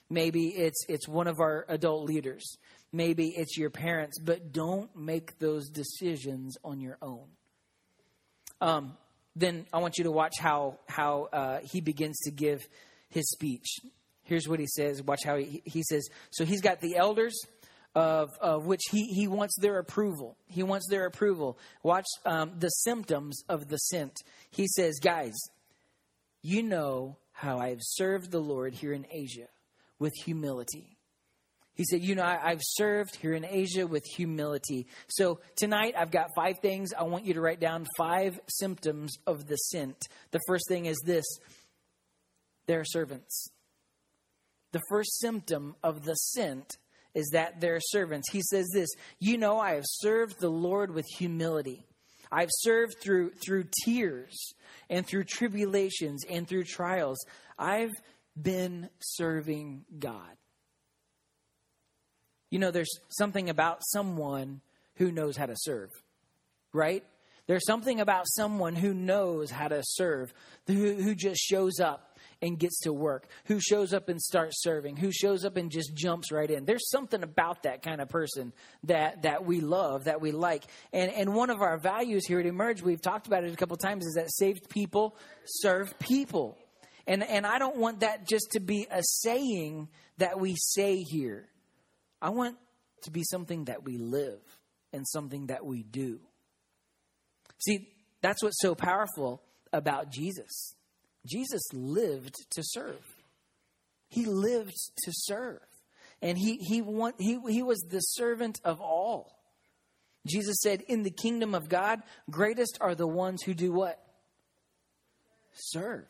Maybe 0.09 0.49
it's 0.49 0.85
it's 0.87 1.07
one 1.07 1.27
of 1.27 1.39
our 1.39 1.65
adult 1.67 2.05
leaders. 2.05 2.57
Maybe 2.91 3.29
it's 3.29 3.57
your 3.57 3.71
parents, 3.71 4.19
but 4.19 4.51
don't 4.51 4.95
make 4.95 5.39
those 5.39 5.69
decisions 5.69 6.55
on 6.63 6.79
your 6.79 6.97
own. 7.01 7.25
Um, 8.61 8.97
then 9.35 9.65
I 9.73 9.79
want 9.79 9.97
you 9.97 10.03
to 10.03 10.11
watch 10.11 10.35
how 10.39 10.77
how 10.87 11.29
uh, 11.33 11.59
he 11.63 11.81
begins 11.81 12.19
to 12.25 12.31
give 12.31 12.67
his 13.09 13.29
speech. 13.31 13.79
Here's 14.23 14.47
what 14.47 14.59
he 14.59 14.67
says. 14.67 15.03
Watch 15.03 15.21
how 15.23 15.37
he, 15.37 15.61
he 15.65 15.83
says. 15.83 16.07
So 16.31 16.45
he's 16.45 16.61
got 16.61 16.81
the 16.81 16.95
elders 16.95 17.39
of, 17.95 18.29
of 18.41 18.65
which 18.65 18.81
he, 18.91 19.05
he 19.05 19.27
wants 19.27 19.55
their 19.59 19.79
approval. 19.79 20.37
He 20.47 20.63
wants 20.63 20.87
their 20.89 21.05
approval. 21.05 21.57
Watch 21.81 22.05
um, 22.25 22.51
the 22.59 22.69
symptoms 22.69 23.41
of 23.47 23.69
the 23.69 23.77
scent. 23.77 24.21
He 24.51 24.67
says, 24.67 24.99
guys, 25.01 25.33
you 26.41 26.61
know 26.61 27.17
how 27.31 27.59
I've 27.59 27.81
served 27.81 28.31
the 28.31 28.41
Lord 28.41 28.73
here 28.73 28.93
in 28.93 29.05
Asia 29.11 29.47
with 29.97 30.13
humility. 30.13 30.95
He 31.75 31.83
said, 31.83 32.01
You 32.01 32.15
know, 32.15 32.23
I, 32.23 32.49
have 32.49 32.61
served 32.63 33.15
here 33.17 33.33
in 33.33 33.45
Asia 33.45 33.85
with 33.85 34.05
humility. 34.05 34.87
So 35.09 35.41
tonight 35.57 35.93
I've 35.97 36.11
got 36.11 36.29
five 36.35 36.59
things. 36.59 36.93
I 36.97 37.03
want 37.03 37.25
you 37.25 37.33
to 37.33 37.41
write 37.41 37.59
down 37.59 37.85
five 37.97 38.39
symptoms 38.47 39.17
of 39.27 39.47
the 39.47 39.57
scent. 39.57 39.97
The 40.31 40.39
first 40.47 40.69
thing 40.69 40.85
is 40.85 40.97
this 41.05 41.25
they're 42.65 42.85
servants. 42.85 43.49
The 44.71 44.81
first 44.89 45.19
symptom 45.19 45.75
of 45.83 46.03
the 46.03 46.15
sent 46.15 46.77
is 47.15 47.29
that 47.31 47.59
they're 47.61 47.79
servants. 47.79 48.29
He 48.29 48.41
says 48.41 48.69
this 48.73 48.89
You 49.19 49.37
know, 49.37 49.59
I 49.59 49.73
have 49.75 49.85
served 49.87 50.39
the 50.39 50.49
Lord 50.49 50.93
with 50.93 51.05
humility. 51.17 51.85
I've 52.31 52.49
served 52.51 52.95
through, 53.01 53.31
through 53.43 53.65
tears 53.83 54.53
and 54.89 55.07
through 55.07 55.23
tribulations 55.23 56.23
and 56.29 56.47
through 56.47 56.65
trials. 56.65 57.17
I've 57.57 57.93
been 58.39 58.89
serving 58.99 59.85
God. 59.97 60.37
You 62.51 62.59
know, 62.59 62.71
there's 62.71 62.99
something 63.09 63.49
about 63.49 63.79
someone 63.83 64.61
who 64.95 65.11
knows 65.11 65.37
how 65.37 65.45
to 65.45 65.55
serve, 65.57 65.89
right? 66.73 67.03
There's 67.47 67.65
something 67.65 67.99
about 67.99 68.25
someone 68.27 68.75
who 68.75 68.93
knows 68.93 69.51
how 69.51 69.67
to 69.67 69.81
serve, 69.83 70.33
who, 70.67 70.95
who 70.95 71.15
just 71.15 71.39
shows 71.39 71.79
up 71.79 72.14
and 72.45 72.59
gets 72.59 72.79
to 72.81 72.93
work, 72.93 73.27
who 73.45 73.59
shows 73.59 73.91
up 73.91 74.07
and 74.07 74.21
starts 74.21 74.61
serving, 74.61 74.97
who 74.97 75.11
shows 75.11 75.43
up 75.43 75.57
and 75.57 75.71
just 75.71 75.95
jumps 75.95 76.31
right 76.31 76.49
in. 76.51 76.63
There's 76.63 76.89
something 76.91 77.23
about 77.23 77.63
that 77.63 77.81
kind 77.81 77.99
of 77.99 78.07
person 78.07 78.53
that, 78.83 79.23
that 79.23 79.45
we 79.45 79.61
love, 79.61 80.03
that 80.03 80.21
we 80.21 80.31
like. 80.31 80.63
And, 80.93 81.11
and 81.11 81.33
one 81.33 81.49
of 81.49 81.61
our 81.61 81.79
values 81.79 82.27
here 82.27 82.39
at 82.39 82.45
Emerge, 82.45 82.83
we've 82.83 83.01
talked 83.01 83.25
about 83.25 83.43
it 83.43 83.51
a 83.51 83.55
couple 83.55 83.75
times, 83.77 84.05
is 84.05 84.13
that 84.13 84.31
saved 84.31 84.69
people 84.69 85.17
serve 85.45 85.97
people. 85.97 86.55
And, 87.07 87.23
and 87.23 87.47
I 87.47 87.57
don't 87.57 87.77
want 87.77 88.01
that 88.01 88.27
just 88.27 88.51
to 88.51 88.59
be 88.59 88.85
a 88.91 89.01
saying 89.01 89.89
that 90.19 90.39
we 90.39 90.55
say 90.55 90.97
here. 90.97 91.49
I 92.21 92.29
want 92.29 92.57
to 93.03 93.11
be 93.11 93.23
something 93.23 93.65
that 93.65 93.83
we 93.83 93.97
live 93.97 94.39
and 94.93 95.03
something 95.07 95.47
that 95.47 95.65
we 95.65 95.81
do. 95.81 96.19
See, 97.57 97.89
that's 98.21 98.43
what's 98.43 98.61
so 98.61 98.75
powerful 98.75 99.41
about 99.73 100.11
Jesus. 100.11 100.74
Jesus 101.25 101.63
lived 101.73 102.35
to 102.51 102.61
serve. 102.63 103.03
He 104.09 104.25
lived 104.25 104.75
to 105.03 105.11
serve. 105.11 105.61
And 106.21 106.37
he, 106.37 106.57
he, 106.57 106.81
want, 106.81 107.15
he, 107.19 107.39
he 107.49 107.63
was 107.63 107.79
the 107.89 107.99
servant 107.99 108.59
of 108.63 108.79
all. 108.79 109.39
Jesus 110.25 110.57
said, 110.61 110.81
In 110.87 111.03
the 111.03 111.11
kingdom 111.11 111.53
of 111.53 111.69
God, 111.69 111.99
greatest 112.29 112.77
are 112.81 112.95
the 112.95 113.07
ones 113.07 113.43
who 113.43 113.53
do 113.53 113.71
what? 113.71 114.01
Serve. 115.53 116.07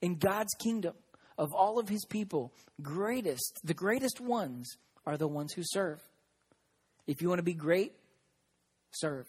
In 0.00 0.16
God's 0.16 0.54
kingdom, 0.58 0.94
of 1.36 1.52
all 1.54 1.78
of 1.78 1.88
his 1.88 2.04
people, 2.04 2.52
greatest, 2.82 3.60
the 3.62 3.74
greatest 3.74 4.20
ones 4.20 4.76
are 5.06 5.16
the 5.16 5.28
ones 5.28 5.52
who 5.52 5.62
serve. 5.64 6.02
If 7.06 7.22
you 7.22 7.28
want 7.28 7.38
to 7.38 7.44
be 7.44 7.54
great, 7.54 7.92
serve. 8.90 9.26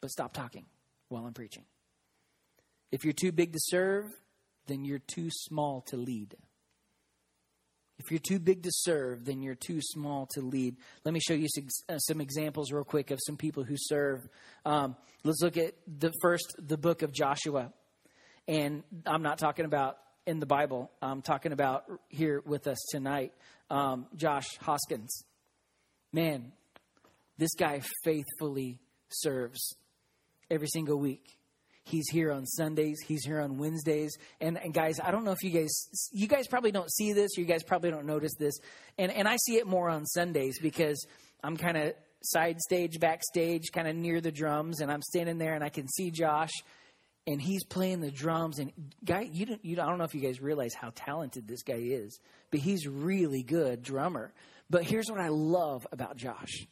But 0.00 0.10
stop 0.10 0.34
talking 0.34 0.66
while 1.08 1.24
I'm 1.24 1.32
preaching. 1.32 1.64
If 2.96 3.04
you're 3.04 3.12
too 3.12 3.30
big 3.30 3.52
to 3.52 3.58
serve, 3.60 4.06
then 4.68 4.86
you're 4.86 4.98
too 4.98 5.28
small 5.30 5.82
to 5.88 5.98
lead. 5.98 6.34
If 7.98 8.10
you're 8.10 8.18
too 8.18 8.38
big 8.38 8.62
to 8.62 8.70
serve, 8.72 9.26
then 9.26 9.42
you're 9.42 9.54
too 9.54 9.80
small 9.82 10.26
to 10.32 10.40
lead. 10.40 10.76
Let 11.04 11.12
me 11.12 11.20
show 11.20 11.34
you 11.34 11.46
some, 11.54 11.68
uh, 11.90 11.98
some 11.98 12.22
examples, 12.22 12.72
real 12.72 12.84
quick, 12.84 13.10
of 13.10 13.18
some 13.26 13.36
people 13.36 13.64
who 13.64 13.74
serve. 13.76 14.26
Um, 14.64 14.96
let's 15.24 15.42
look 15.42 15.58
at 15.58 15.74
the 15.86 16.10
first, 16.22 16.56
the 16.58 16.78
book 16.78 17.02
of 17.02 17.12
Joshua. 17.12 17.70
And 18.48 18.82
I'm 19.04 19.22
not 19.22 19.36
talking 19.36 19.66
about 19.66 19.98
in 20.26 20.40
the 20.40 20.46
Bible, 20.46 20.90
I'm 21.02 21.20
talking 21.20 21.52
about 21.52 21.84
here 22.08 22.42
with 22.46 22.66
us 22.66 22.78
tonight. 22.92 23.34
Um, 23.68 24.06
Josh 24.16 24.56
Hoskins. 24.62 25.22
Man, 26.14 26.50
this 27.36 27.54
guy 27.58 27.82
faithfully 28.04 28.80
serves 29.10 29.76
every 30.50 30.68
single 30.68 30.98
week. 30.98 31.36
He's 31.88 32.08
here 32.10 32.32
on 32.32 32.46
Sundays. 32.46 32.98
He's 33.06 33.24
here 33.24 33.40
on 33.40 33.58
Wednesdays. 33.58 34.18
And, 34.40 34.58
and 34.58 34.74
guys, 34.74 34.98
I 34.98 35.12
don't 35.12 35.24
know 35.24 35.30
if 35.30 35.44
you 35.44 35.50
guys, 35.50 35.70
you 36.10 36.26
guys 36.26 36.48
probably 36.48 36.72
don't 36.72 36.90
see 36.90 37.12
this. 37.12 37.36
You 37.36 37.44
guys 37.44 37.62
probably 37.62 37.92
don't 37.92 38.06
notice 38.06 38.34
this. 38.36 38.58
And, 38.98 39.12
and 39.12 39.28
I 39.28 39.36
see 39.36 39.56
it 39.58 39.68
more 39.68 39.88
on 39.88 40.04
Sundays 40.04 40.58
because 40.58 41.06
I'm 41.44 41.56
kind 41.56 41.76
of 41.76 41.94
side 42.24 42.58
stage, 42.58 42.98
backstage, 42.98 43.70
kind 43.72 43.86
of 43.86 43.94
near 43.94 44.20
the 44.20 44.32
drums. 44.32 44.80
And 44.80 44.90
I'm 44.90 45.00
standing 45.00 45.38
there 45.38 45.54
and 45.54 45.62
I 45.62 45.68
can 45.68 45.86
see 45.86 46.10
Josh 46.10 46.50
and 47.24 47.40
he's 47.40 47.62
playing 47.62 48.00
the 48.00 48.10
drums. 48.10 48.58
And 48.58 48.72
guy, 49.04 49.28
you 49.32 49.46
don't, 49.46 49.64
you 49.64 49.76
don't, 49.76 49.86
I 49.86 49.88
don't 49.88 49.98
know 49.98 50.04
if 50.04 50.14
you 50.16 50.20
guys 50.20 50.40
realize 50.40 50.74
how 50.74 50.90
talented 50.92 51.46
this 51.46 51.62
guy 51.62 51.78
is, 51.78 52.18
but 52.50 52.58
he's 52.58 52.88
really 52.88 53.44
good 53.44 53.84
drummer. 53.84 54.32
But 54.68 54.82
here's 54.82 55.08
what 55.08 55.20
I 55.20 55.28
love 55.28 55.86
about 55.92 56.16
Josh. 56.16 56.66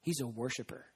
He's 0.00 0.22
a 0.22 0.26
worshiper 0.26 0.86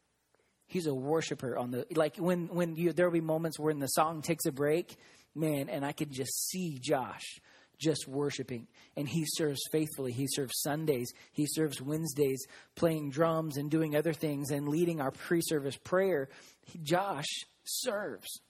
he's 0.67 0.87
a 0.87 0.95
worshiper 0.95 1.57
on 1.57 1.71
the 1.71 1.87
like 1.95 2.17
when 2.17 2.49
when 2.49 2.77
you 2.77 2.93
there'll 2.93 3.13
be 3.13 3.21
moments 3.21 3.59
when 3.59 3.79
the 3.79 3.87
song 3.87 4.23
takes 4.23 4.47
a 4.47 4.53
break 4.53 4.97
man 5.35 5.69
and 5.69 5.85
i 5.85 5.93
could 5.93 6.11
just 6.11 6.49
see 6.49 6.79
josh 6.81 7.41
just 7.79 8.09
worshiping. 8.09 8.67
And 8.97 9.09
he 9.09 9.25
serves 9.27 9.61
faithfully. 9.71 10.13
He 10.13 10.27
serves 10.29 10.61
sundays. 10.63 11.13
He 11.33 11.47
serves 11.47 11.81
wednesdays 11.81 12.45
playing 12.75 13.11
drums 13.11 13.57
and 13.57 13.71
doing 13.71 13.97
other 13.97 14.13
things 14.13 14.51
and 14.51 14.69
leading 14.69 15.01
our 15.01 15.11
pre-service 15.11 15.77
prayer. 15.77 16.29
He, 16.65 16.79
josh 16.79 17.27
serves. 17.65 18.41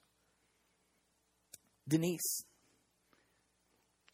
Denise 1.88 2.44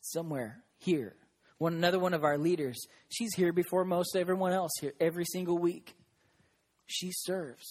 somewhere 0.00 0.62
here. 0.78 1.16
One 1.58 1.74
another 1.74 1.98
one 1.98 2.14
of 2.14 2.24
our 2.24 2.38
leaders. 2.38 2.76
She's 3.08 3.34
here 3.34 3.52
before 3.52 3.84
most 3.84 4.16
everyone 4.16 4.52
else 4.52 4.72
here 4.80 4.94
every 5.00 5.24
single 5.24 5.58
week. 5.58 5.94
She 6.86 7.10
serves 7.12 7.64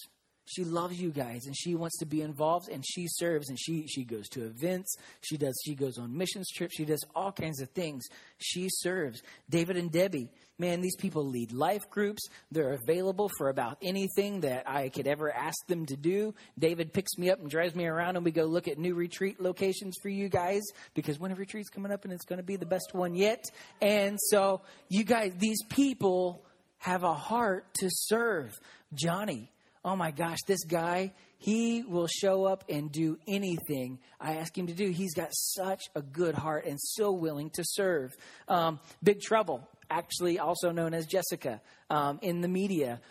she 0.54 0.64
loves 0.64 1.00
you 1.00 1.12
guys 1.12 1.46
and 1.46 1.56
she 1.58 1.76
wants 1.76 1.98
to 2.00 2.06
be 2.06 2.22
involved 2.22 2.70
and 2.70 2.84
she 2.86 3.08
serves 3.08 3.50
and 3.50 3.60
she 3.60 3.88
she 3.88 4.04
goes 4.04 4.28
to 4.30 4.46
events. 4.46 4.96
She 5.22 5.38
does 5.38 5.60
she 5.66 5.76
goes 5.76 5.98
on 5.98 6.18
missions 6.18 6.50
trips. 6.50 6.76
She 6.76 6.86
does 6.86 7.04
all 7.16 7.32
kinds 7.32 7.62
of 7.62 7.70
things. 7.70 8.06
She 8.38 8.68
serves. 8.70 9.22
David 9.50 9.78
and 9.78 9.92
debbie 9.92 10.30
man 10.62 10.80
these 10.80 10.96
people 10.96 11.26
lead 11.26 11.52
life 11.52 11.90
groups. 11.90 12.22
They're 12.52 12.74
available 12.74 13.30
for 13.38 13.50
about 13.50 13.78
anything 13.82 14.42
that 14.42 14.70
i 14.70 14.90
could 14.90 15.08
ever 15.08 15.32
ask 15.32 15.58
them 15.68 15.86
to 15.88 15.98
do. 15.98 16.36
David 16.58 16.94
picks 16.94 17.18
me 17.18 17.30
up 17.30 17.40
and 17.40 17.50
drives 17.50 17.76
me 17.76 17.86
around 17.86 18.16
and 18.16 18.24
we 18.24 18.32
go 18.32 18.46
look 18.46 18.68
at 18.68 18.78
new 18.78 18.94
retreat 18.94 19.42
locations 19.42 19.96
for 20.02 20.10
you 20.10 20.30
guys 20.30 20.62
because 20.94 21.18
a 21.18 21.36
retreat's 21.36 21.70
coming 21.70 21.92
up 21.92 22.04
and 22.06 22.14
it's 22.14 22.26
going 22.26 22.38
to 22.38 22.44
be 22.44 22.56
the 22.56 22.66
best 22.66 22.94
one 22.94 23.16
yet. 23.16 23.44
And 23.82 24.18
so 24.22 24.62
you 24.90 25.04
guys 25.04 25.34
these 25.38 25.64
people 25.64 26.46
have 26.78 27.04
a 27.04 27.14
heart 27.14 27.66
to 27.76 27.90
serve. 27.90 28.60
Johnny 28.94 29.52
oh 29.84 29.96
my 29.96 30.12
gosh, 30.12 30.38
this 30.48 30.64
guy, 30.64 31.14
he 31.38 31.84
will 31.84 32.08
show 32.08 32.46
up 32.46 32.66
and 32.70 32.92
do 32.92 33.18
anything 33.28 34.00
I 34.20 34.36
ask 34.36 34.56
him 34.56 34.68
to 34.68 34.74
do. 34.74 34.90
He's 34.90 35.14
got 35.14 35.30
such 35.32 35.82
a 35.96 36.02
good 36.02 36.36
heart 36.36 36.66
and 36.66 36.80
so 36.80 37.12
willing 37.12 37.50
to 37.52 37.64
serve. 37.66 38.12
Um, 38.48 38.80
Big 39.04 39.22
Trouble, 39.22 39.68
actually 39.90 40.40
also 40.40 40.72
known 40.72 40.94
as 40.94 41.08
Jessica 41.08 41.62
um, 41.90 42.20
in 42.22 42.42
the 42.42 42.48
media. 42.48 43.02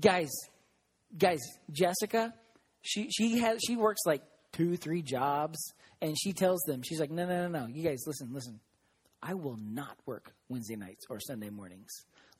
Guys, 0.00 0.30
guys, 1.16 1.40
Jessica, 1.70 2.34
she, 2.82 3.08
she, 3.10 3.38
has, 3.38 3.60
she 3.64 3.76
works 3.76 4.00
like 4.04 4.22
two, 4.52 4.76
three 4.76 5.02
jobs, 5.02 5.58
and 6.02 6.16
she 6.20 6.32
tells 6.32 6.60
them, 6.62 6.82
she's 6.82 6.98
like, 6.98 7.10
no, 7.10 7.26
no, 7.26 7.48
no, 7.48 7.60
no. 7.60 7.66
You 7.66 7.82
guys, 7.84 8.02
listen, 8.06 8.30
listen. 8.32 8.60
I 9.22 9.34
will 9.34 9.58
not 9.60 9.98
work 10.06 10.32
Wednesday 10.48 10.76
nights 10.76 11.04
or 11.10 11.20
Sunday 11.20 11.50
mornings 11.50 11.90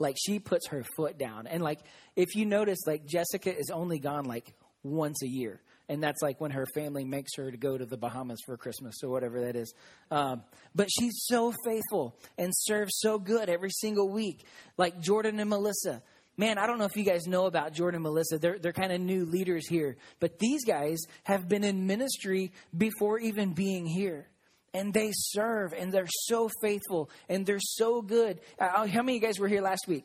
like 0.00 0.16
she 0.18 0.40
puts 0.40 0.66
her 0.68 0.82
foot 0.96 1.16
down 1.16 1.46
and 1.46 1.62
like 1.62 1.78
if 2.16 2.34
you 2.34 2.44
notice 2.44 2.80
like 2.86 3.06
jessica 3.06 3.56
is 3.56 3.70
only 3.70 4.00
gone 4.00 4.24
like 4.24 4.52
once 4.82 5.22
a 5.22 5.28
year. 5.28 5.60
And 5.88 6.02
that's 6.02 6.22
like 6.22 6.40
when 6.40 6.52
her 6.52 6.66
family 6.74 7.04
makes 7.04 7.34
her 7.36 7.50
to 7.50 7.56
go 7.56 7.76
to 7.76 7.84
the 7.84 7.96
Bahamas 7.96 8.38
for 8.46 8.56
Christmas 8.56 9.02
or 9.02 9.10
whatever 9.10 9.40
that 9.40 9.56
is. 9.56 9.74
Um, 10.10 10.42
but 10.74 10.88
she's 10.88 11.24
so 11.26 11.52
faithful 11.64 12.16
and 12.38 12.52
serves 12.54 12.92
so 12.98 13.18
good 13.18 13.48
every 13.48 13.70
single 13.70 14.08
week. 14.08 14.44
Like 14.76 15.00
Jordan 15.00 15.40
and 15.40 15.50
Melissa. 15.50 16.02
Man, 16.36 16.58
I 16.58 16.66
don't 16.66 16.78
know 16.78 16.84
if 16.84 16.96
you 16.96 17.04
guys 17.04 17.26
know 17.26 17.46
about 17.46 17.72
Jordan 17.72 17.96
and 17.96 18.02
Melissa. 18.04 18.38
They're, 18.38 18.58
they're 18.58 18.72
kind 18.72 18.92
of 18.92 19.00
new 19.00 19.26
leaders 19.26 19.66
here. 19.68 19.96
But 20.20 20.38
these 20.38 20.64
guys 20.64 20.98
have 21.24 21.48
been 21.48 21.64
in 21.64 21.86
ministry 21.86 22.52
before 22.76 23.18
even 23.18 23.52
being 23.52 23.84
here 23.84 24.28
and 24.72 24.92
they 24.94 25.10
serve 25.12 25.72
and 25.72 25.92
they're 25.92 26.06
so 26.08 26.48
faithful 26.62 27.10
and 27.28 27.44
they're 27.44 27.58
so 27.60 28.02
good. 28.02 28.40
Uh, 28.58 28.86
how 28.86 29.02
many 29.02 29.16
of 29.16 29.22
you 29.22 29.28
guys 29.28 29.38
were 29.38 29.48
here 29.48 29.62
last 29.62 29.86
week? 29.88 30.04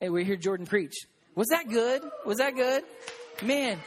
Hey, 0.00 0.08
we 0.08 0.24
hear 0.24 0.36
Jordan 0.36 0.66
preach. 0.66 0.94
Was 1.34 1.48
that 1.48 1.68
good? 1.68 2.02
Was 2.26 2.38
that 2.38 2.54
good? 2.54 2.82
Man, 3.42 3.78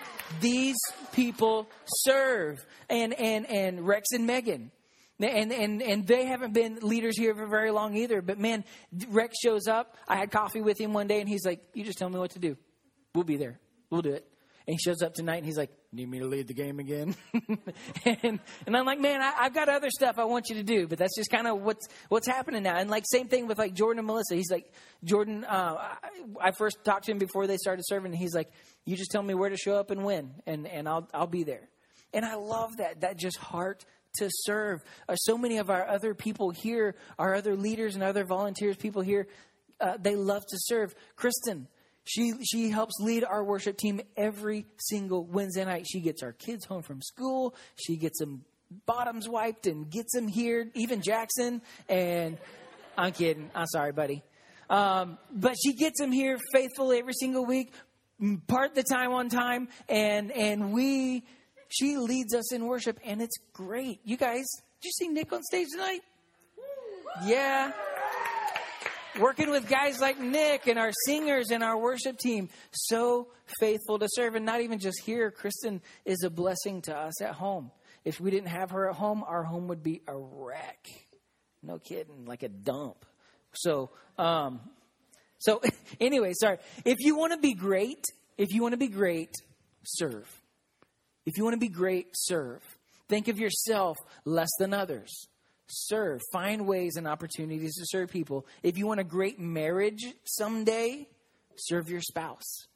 these 0.41 0.77
people 1.13 1.67
serve. 1.87 2.65
And 2.89 3.13
and 3.13 3.45
and 3.49 3.85
Rex 3.85 4.11
and 4.13 4.25
Megan. 4.25 4.71
And, 5.19 5.51
and 5.53 5.81
and 5.81 6.05
they 6.05 6.25
haven't 6.25 6.53
been 6.53 6.79
leaders 6.81 7.17
here 7.17 7.33
for 7.35 7.47
very 7.47 7.71
long 7.71 7.95
either. 7.95 8.21
But 8.21 8.37
man, 8.37 8.65
Rex 9.07 9.35
shows 9.41 9.67
up. 9.67 9.95
I 10.07 10.17
had 10.17 10.29
coffee 10.29 10.61
with 10.61 10.79
him 10.79 10.91
one 10.91 11.07
day, 11.07 11.21
and 11.21 11.29
he's 11.29 11.45
like, 11.45 11.61
"You 11.73 11.85
just 11.85 11.97
tell 11.97 12.09
me 12.09 12.19
what 12.19 12.31
to 12.31 12.39
do. 12.39 12.57
We'll 13.13 13.23
be 13.23 13.37
there. 13.37 13.57
We'll 13.89 14.01
do 14.01 14.11
it." 14.11 14.27
And 14.67 14.73
he 14.73 14.77
shows 14.77 15.03
up 15.03 15.13
tonight, 15.13 15.37
and 15.37 15.45
he's 15.45 15.57
like, 15.57 15.69
"Need 15.91 16.09
me 16.09 16.19
to 16.19 16.25
lead 16.25 16.47
the 16.47 16.55
game 16.55 16.79
again?" 16.79 17.15
and 18.05 18.39
and 18.65 18.75
I'm 18.75 18.85
like, 18.85 18.99
"Man, 18.99 19.21
I, 19.21 19.43
have 19.43 19.53
got 19.53 19.69
other 19.69 19.91
stuff 19.91 20.15
I 20.17 20.23
want 20.23 20.49
you 20.49 20.55
to 20.55 20.63
do, 20.63 20.87
but 20.87 20.97
that's 20.97 21.15
just 21.15 21.29
kind 21.29 21.45
of 21.45 21.61
what's 21.61 21.87
what's 22.09 22.27
happening 22.27 22.63
now." 22.63 22.75
And 22.77 22.89
like 22.89 23.03
same 23.05 23.27
thing 23.27 23.47
with 23.47 23.59
like 23.59 23.75
Jordan 23.75 23.99
and 23.99 24.07
Melissa. 24.07 24.35
He's 24.35 24.49
like, 24.49 24.71
"Jordan, 25.03 25.43
uh, 25.43 25.75
I, 25.77 26.47
I 26.47 26.51
first 26.51 26.83
talked 26.83 27.05
to 27.05 27.11
him 27.11 27.19
before 27.19 27.45
they 27.45 27.57
started 27.57 27.83
serving, 27.85 28.11
and 28.11 28.19
he's 28.19 28.33
like." 28.33 28.51
You 28.85 28.95
just 28.95 29.11
tell 29.11 29.23
me 29.23 29.33
where 29.33 29.49
to 29.49 29.57
show 29.57 29.75
up 29.75 29.89
and 29.89 30.05
when, 30.05 30.31
and, 30.45 30.67
and 30.67 30.87
I'll, 30.87 31.09
I'll 31.13 31.27
be 31.27 31.43
there. 31.43 31.69
And 32.13 32.23
I 32.23 32.35
love 32.35 32.77
that, 32.77 33.01
that 33.01 33.17
just 33.17 33.37
heart 33.37 33.83
to 34.17 34.29
serve. 34.29 34.83
Uh, 35.09 35.15
so 35.15 35.37
many 35.37 35.57
of 35.57 35.69
our 35.69 35.87
other 35.87 36.13
people 36.13 36.51
here, 36.51 36.95
our 37.17 37.33
other 37.33 37.55
leaders 37.55 37.95
and 37.95 38.03
other 38.03 38.23
volunteers, 38.23 38.77
people 38.77 39.01
here, 39.01 39.27
uh, 39.81 39.97
they 39.99 40.15
love 40.15 40.43
to 40.47 40.57
serve. 40.59 40.93
Kristen, 41.15 41.67
she 42.05 42.33
she 42.43 42.69
helps 42.69 42.93
lead 42.99 43.23
our 43.23 43.43
worship 43.43 43.77
team 43.77 44.01
every 44.15 44.65
single 44.77 45.25
Wednesday 45.25 45.65
night. 45.65 45.85
She 45.87 45.99
gets 45.99 46.23
our 46.23 46.31
kids 46.31 46.65
home 46.65 46.83
from 46.83 47.01
school. 47.01 47.55
She 47.75 47.97
gets 47.97 48.19
them 48.19 48.45
bottoms 48.85 49.27
wiped 49.27 49.67
and 49.67 49.89
gets 49.89 50.13
them 50.13 50.27
here. 50.27 50.69
Even 50.75 51.01
Jackson 51.01 51.61
and 51.89 52.37
I'm 52.97 53.11
kidding. 53.11 53.49
I'm 53.53 53.67
sorry, 53.67 53.91
buddy. 53.91 54.23
Um, 54.69 55.17
but 55.31 55.55
she 55.61 55.73
gets 55.73 55.99
them 55.99 56.11
here 56.11 56.39
faithfully 56.53 56.99
every 56.99 57.13
single 57.13 57.45
week 57.45 57.71
part 58.47 58.75
the 58.75 58.83
time 58.83 59.11
on 59.11 59.27
time 59.29 59.67
and 59.89 60.31
and 60.31 60.71
we 60.71 61.23
she 61.67 61.97
leads 61.97 62.33
us 62.33 62.53
in 62.53 62.65
worship 62.65 62.97
and 63.03 63.21
it's 63.21 63.35
great 63.51 63.99
you 64.05 64.15
guys 64.15 64.45
did 64.81 64.85
you 64.85 64.91
see 64.91 65.07
nick 65.09 65.33
on 65.33 65.43
stage 65.43 65.67
tonight 65.71 65.99
yeah 67.25 67.73
working 69.19 69.49
with 69.49 69.67
guys 69.67 69.99
like 69.99 70.19
nick 70.19 70.67
and 70.67 70.79
our 70.79 70.91
singers 71.05 71.51
and 71.51 71.63
our 71.63 71.77
worship 71.77 72.17
team 72.17 72.49
so 72.71 73.27
faithful 73.59 73.99
to 73.99 74.07
serve 74.09 74.35
and 74.35 74.45
not 74.45 74.61
even 74.61 74.79
just 74.79 75.01
here 75.03 75.31
kristen 75.31 75.81
is 76.05 76.23
a 76.23 76.29
blessing 76.29 76.81
to 76.81 76.95
us 76.95 77.21
at 77.21 77.33
home 77.33 77.71
if 78.03 78.19
we 78.19 78.31
didn't 78.31 78.49
have 78.49 78.71
her 78.71 78.89
at 78.89 78.95
home 78.95 79.23
our 79.27 79.43
home 79.43 79.67
would 79.67 79.83
be 79.83 80.01
a 80.07 80.15
wreck 80.15 80.87
no 81.63 81.79
kidding 81.79 82.25
like 82.25 82.43
a 82.43 82.49
dump 82.49 83.05
so 83.53 83.89
um 84.17 84.59
so, 85.45 85.61
anyway, 86.01 86.33
sorry. 86.33 86.57
If 86.83 86.97
you 86.99 87.15
want 87.15 87.33
to 87.33 87.39
be 87.39 87.53
great, 87.53 88.03
if 88.37 88.53
you 88.53 88.61
want 88.61 88.73
to 88.73 88.77
be 88.77 88.87
great, 88.87 89.35
serve. 89.83 90.27
If 91.25 91.37
you 91.37 91.43
want 91.43 91.53
to 91.53 91.59
be 91.59 91.69
great, 91.69 92.07
serve. 92.13 92.61
Think 93.07 93.27
of 93.27 93.39
yourself 93.39 93.97
less 94.25 94.49
than 94.57 94.73
others. 94.73 95.27
Serve. 95.67 96.21
Find 96.31 96.67
ways 96.67 96.95
and 96.95 97.07
opportunities 97.07 97.75
to 97.77 97.85
serve 97.85 98.09
people. 98.09 98.45
If 98.63 98.77
you 98.77 98.85
want 98.87 98.99
a 98.99 99.05
great 99.05 99.39
marriage 99.39 100.05
someday, 100.23 101.07
serve 101.55 101.89
your 101.89 102.01
spouse. 102.01 102.67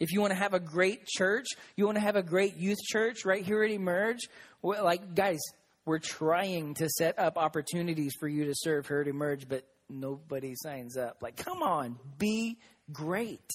If 0.00 0.12
you 0.12 0.20
want 0.20 0.32
to 0.32 0.38
have 0.38 0.54
a 0.54 0.60
great 0.60 1.06
church, 1.06 1.46
you 1.76 1.86
want 1.86 1.96
to 1.96 2.02
have 2.02 2.16
a 2.16 2.22
great 2.22 2.56
youth 2.56 2.82
church 2.82 3.24
right 3.24 3.44
here 3.44 3.62
at 3.62 3.70
Emerge, 3.70 4.28
well, 4.60 4.82
like, 4.82 5.14
guys, 5.14 5.40
we're 5.84 5.98
trying 5.98 6.74
to 6.74 6.88
set 6.88 7.18
up 7.18 7.36
opportunities 7.36 8.14
for 8.18 8.26
you 8.26 8.46
to 8.46 8.54
serve 8.54 8.88
here 8.88 9.00
at 9.00 9.08
Emerge, 9.08 9.48
but 9.48 9.64
nobody 9.88 10.54
signs 10.56 10.96
up. 10.96 11.18
Like, 11.20 11.36
come 11.36 11.62
on, 11.62 11.98
be 12.18 12.58
great. 12.92 13.48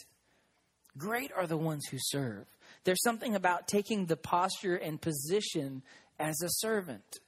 Great 0.97 1.31
are 1.35 1.47
the 1.47 1.57
ones 1.57 1.85
who 1.89 1.97
serve. 1.99 2.45
There's 2.83 3.01
something 3.03 3.35
about 3.35 3.67
taking 3.67 4.05
the 4.05 4.17
posture 4.17 4.75
and 4.75 5.01
position 5.01 5.81
as 6.19 6.41
a 6.41 6.49
servant. 6.49 7.19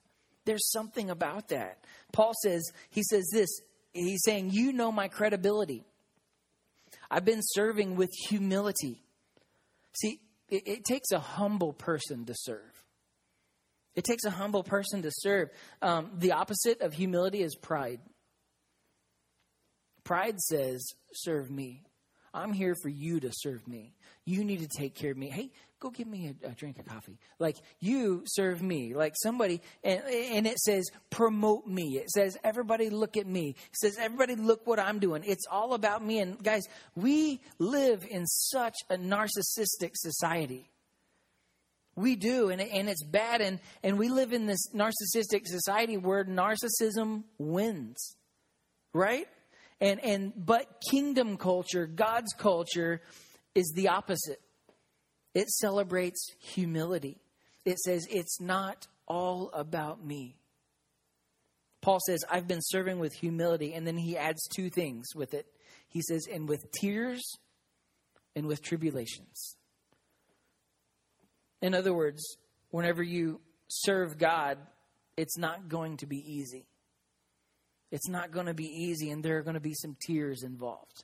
There's 0.52 0.70
something 0.70 1.10
about 1.10 1.48
that. 1.48 1.78
Paul 2.12 2.34
says, 2.44 2.62
he 2.90 3.04
says 3.04 3.30
this, 3.32 3.48
he's 3.94 4.20
saying, 4.26 4.50
You 4.52 4.74
know 4.74 4.92
my 4.92 5.08
credibility. 5.08 5.86
I've 7.10 7.24
been 7.24 7.40
serving 7.42 7.96
with 7.96 8.10
humility. 8.28 9.02
See, 9.94 10.20
it, 10.50 10.64
it 10.68 10.84
takes 10.84 11.12
a 11.12 11.20
humble 11.20 11.72
person 11.72 12.26
to 12.26 12.34
serve. 12.36 12.84
It 13.96 14.04
takes 14.04 14.26
a 14.26 14.30
humble 14.30 14.64
person 14.64 15.04
to 15.04 15.10
serve. 15.10 15.52
Um, 15.82 16.12
the 16.18 16.34
opposite 16.34 16.82
of 16.82 16.92
humility 16.92 17.44
is 17.44 17.56
pride. 17.56 18.02
Pride 20.04 20.38
says, 20.42 20.86
Serve 21.14 21.50
me. 21.50 21.84
I'm 22.34 22.54
here 22.54 22.76
for 22.76 22.90
you 22.90 23.20
to 23.20 23.30
serve 23.34 23.68
me. 23.68 23.94
You 24.26 24.44
need 24.44 24.60
to 24.60 24.68
take 24.68 24.96
care 24.96 25.12
of 25.12 25.18
me. 25.18 25.30
Hey, 25.30 25.52
go 25.80 25.90
give 25.90 26.08
me 26.08 26.34
a, 26.44 26.48
a, 26.48 26.52
drink 26.52 26.80
of 26.80 26.86
coffee. 26.86 27.18
Like, 27.40 27.58
you 27.80 28.24
serve 28.26 28.62
me. 28.62 28.94
Like 28.94 29.16
somebody, 29.22 29.62
and, 29.84 30.02
and 30.04 30.48
it 30.48 30.60
says, 30.60 30.90
promote 31.10 31.68
me. 31.68 31.98
It 31.98 32.10
says, 32.10 32.38
everybody 32.44 32.90
look 32.90 33.18
at 33.18 33.28
me. 33.28 33.50
It 33.50 33.78
says, 33.78 33.98
everybody 34.00 34.36
look 34.36 34.66
what 34.66 34.80
I'm 34.80 35.00
doing. 35.00 35.24
It's 35.26 35.46
all 35.52 35.74
about 35.74 36.06
me. 36.06 36.20
And 36.20 36.42
guys, 36.42 36.64
we 36.96 37.42
live 37.60 38.06
in 38.10 38.26
such 38.28 38.76
a 38.90 38.96
narcissistic 38.96 39.92
society. 39.96 40.70
We 41.96 42.16
do, 42.16 42.50
and, 42.50 42.62
and 42.62 42.88
it's 42.88 43.04
bad. 43.04 43.42
And, 43.42 43.60
and 43.84 44.00
we 44.00 44.08
live 44.08 44.32
in 44.32 44.46
this 44.46 44.70
narcissistic 44.74 45.46
society 45.46 45.98
where 45.98 46.24
narcissism 46.24 47.24
wins, 47.38 48.16
right? 48.94 49.28
And, 49.82 50.00
and, 50.04 50.34
but 50.36 50.80
kingdom 50.90 51.38
culture, 51.38 51.88
God's 51.88 52.34
culture, 52.38 53.02
is 53.56 53.74
the 53.76 53.90
opposite. 53.90 54.40
It 55.34 55.50
celebrates 55.50 56.28
humility. 56.40 57.20
It 57.66 57.80
says, 57.80 58.06
it's 58.10 58.40
not 58.40 58.88
all 59.08 59.50
about 59.54 60.06
me. 60.06 60.38
Paul 61.82 62.00
says, 62.06 62.24
I've 62.30 62.48
been 62.48 62.62
serving 62.62 63.00
with 63.00 63.14
humility. 63.14 63.74
And 63.74 63.88
then 63.88 63.98
he 63.98 64.16
adds 64.18 64.48
two 64.56 64.70
things 64.70 65.08
with 65.16 65.34
it. 65.34 65.48
He 65.88 66.02
says, 66.02 66.28
and 66.32 66.48
with 66.48 66.72
tears 66.72 67.24
and 68.36 68.46
with 68.46 68.62
tribulations. 68.62 69.58
In 71.62 71.74
other 71.74 71.94
words, 71.94 72.38
whenever 72.70 73.02
you 73.02 73.42
serve 73.68 74.18
God, 74.18 74.60
it's 75.18 75.38
not 75.38 75.70
going 75.70 75.98
to 75.98 76.06
be 76.06 76.18
easy. 76.18 76.68
It's 77.92 78.08
not 78.08 78.32
going 78.32 78.46
to 78.46 78.54
be 78.54 78.66
easy, 78.66 79.10
and 79.10 79.24
there 79.24 79.38
are 79.38 79.42
going 79.42 79.56
to 79.56 79.60
be 79.60 79.74
some 79.74 79.98
tears 80.00 80.44
involved, 80.44 81.04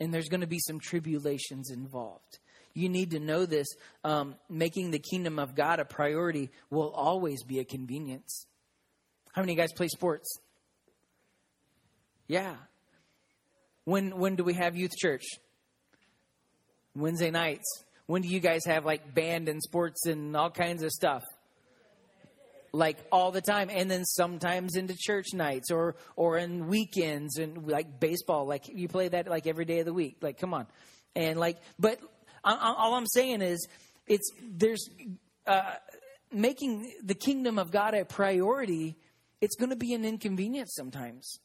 and 0.00 0.12
there's 0.12 0.28
going 0.28 0.40
to 0.40 0.46
be 0.46 0.58
some 0.58 0.80
tribulations 0.80 1.70
involved. 1.70 2.38
You 2.74 2.88
need 2.88 3.10
to 3.10 3.20
know 3.20 3.44
this. 3.44 3.68
Um, 4.02 4.36
making 4.48 4.90
the 4.90 4.98
kingdom 4.98 5.38
of 5.38 5.54
God 5.54 5.78
a 5.78 5.84
priority 5.84 6.50
will 6.70 6.90
always 6.90 7.42
be 7.44 7.58
a 7.58 7.64
convenience. 7.64 8.46
How 9.32 9.42
many 9.42 9.52
of 9.52 9.58
you 9.58 9.62
guys 9.62 9.72
play 9.72 9.88
sports? 9.88 10.38
Yeah. 12.28 12.54
When 13.84 14.16
when 14.16 14.36
do 14.36 14.44
we 14.44 14.54
have 14.54 14.74
youth 14.74 14.96
church? 14.96 15.24
Wednesday 16.94 17.30
nights. 17.30 17.84
When 18.06 18.22
do 18.22 18.28
you 18.28 18.40
guys 18.40 18.64
have 18.66 18.84
like 18.84 19.14
band 19.14 19.48
and 19.48 19.62
sports 19.62 20.06
and 20.06 20.36
all 20.36 20.50
kinds 20.50 20.82
of 20.82 20.90
stuff? 20.90 21.22
Like 22.72 22.98
all 23.12 23.30
the 23.30 23.40
time 23.40 23.70
and 23.70 23.90
then 23.90 24.04
sometimes 24.04 24.76
into 24.76 24.94
church 24.96 25.28
nights 25.34 25.70
or 25.70 25.96
or 26.16 26.38
in 26.38 26.66
weekends 26.66 27.38
and 27.38 27.66
like 27.68 28.00
baseball 28.00 28.46
like 28.46 28.68
you 28.68 28.88
play 28.88 29.08
that 29.08 29.28
like 29.28 29.46
every 29.46 29.64
day 29.64 29.80
of 29.80 29.86
the 29.86 29.92
week 29.92 30.16
like 30.22 30.38
come 30.38 30.54
on. 30.54 30.66
And 31.14 31.38
like 31.38 31.58
but 31.78 32.00
all 32.44 32.94
i'm 32.94 33.06
saying 33.06 33.42
is 33.42 33.68
it's 34.06 34.30
there's 34.42 34.88
uh, 35.46 35.74
making 36.32 36.92
the 37.04 37.14
kingdom 37.14 37.58
of 37.58 37.70
god 37.70 37.94
a 37.94 38.04
priority 38.04 38.96
it's 39.42 39.56
going 39.56 39.70
to 39.70 39.76
be 39.76 39.92
an 39.92 40.04
inconvenience 40.04 40.72
sometimes. 40.74 41.40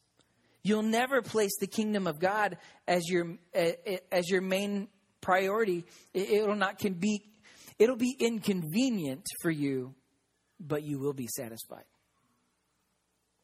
You'll 0.64 0.84
never 0.84 1.22
place 1.22 1.58
the 1.60 1.68
kingdom 1.68 2.08
of 2.08 2.20
god 2.20 2.58
as 2.88 3.10
your 3.10 3.38
as 3.54 4.30
your 4.30 4.42
main 4.42 4.88
priority. 5.20 5.84
It'll 6.14 6.56
not 6.56 6.78
can 6.78 6.94
be 6.94 7.24
it'll 7.80 7.98
be 7.98 8.16
inconvenient 8.20 9.26
for 9.42 9.50
you 9.50 9.96
but 10.60 10.84
you 10.84 11.00
will 11.00 11.14
be 11.14 11.28
satisfied. 11.28 11.86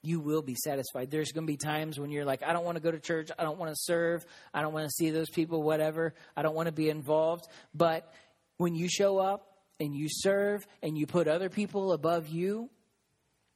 You 0.02 0.20
will 0.20 0.42
be 0.42 0.56
satisfied. 0.56 1.12
There's 1.12 1.32
going 1.32 1.48
to 1.48 1.52
be 1.52 1.58
times 1.58 1.98
when 2.00 2.12
you're 2.12 2.26
like, 2.26 2.44
I 2.44 2.52
don't 2.52 2.66
want 2.66 2.76
to 2.76 2.84
go 2.84 2.92
to 2.92 3.00
church. 3.00 3.32
I 3.38 3.44
don't 3.44 3.58
want 3.58 3.72
to 3.72 3.78
serve. 3.80 4.26
I 4.54 4.62
don't 4.62 4.74
want 4.74 4.86
to 4.86 4.92
see 4.92 5.12
those 5.12 5.30
people, 5.30 5.64
whatever. 5.64 6.14
I 6.36 6.42
don't 6.42 6.56
want 6.56 6.68
to 6.68 6.74
be 6.74 6.90
involved. 6.90 7.48
But 7.74 8.12
when 8.58 8.76
you 8.76 8.90
show 8.90 9.18
up 9.18 9.58
and 9.80 9.96
you 9.96 10.08
serve 10.10 10.68
and 10.82 10.98
you 10.98 11.08
put 11.08 11.30
other 11.30 11.50
people 11.50 11.94
above 11.94 12.28
you, 12.28 12.70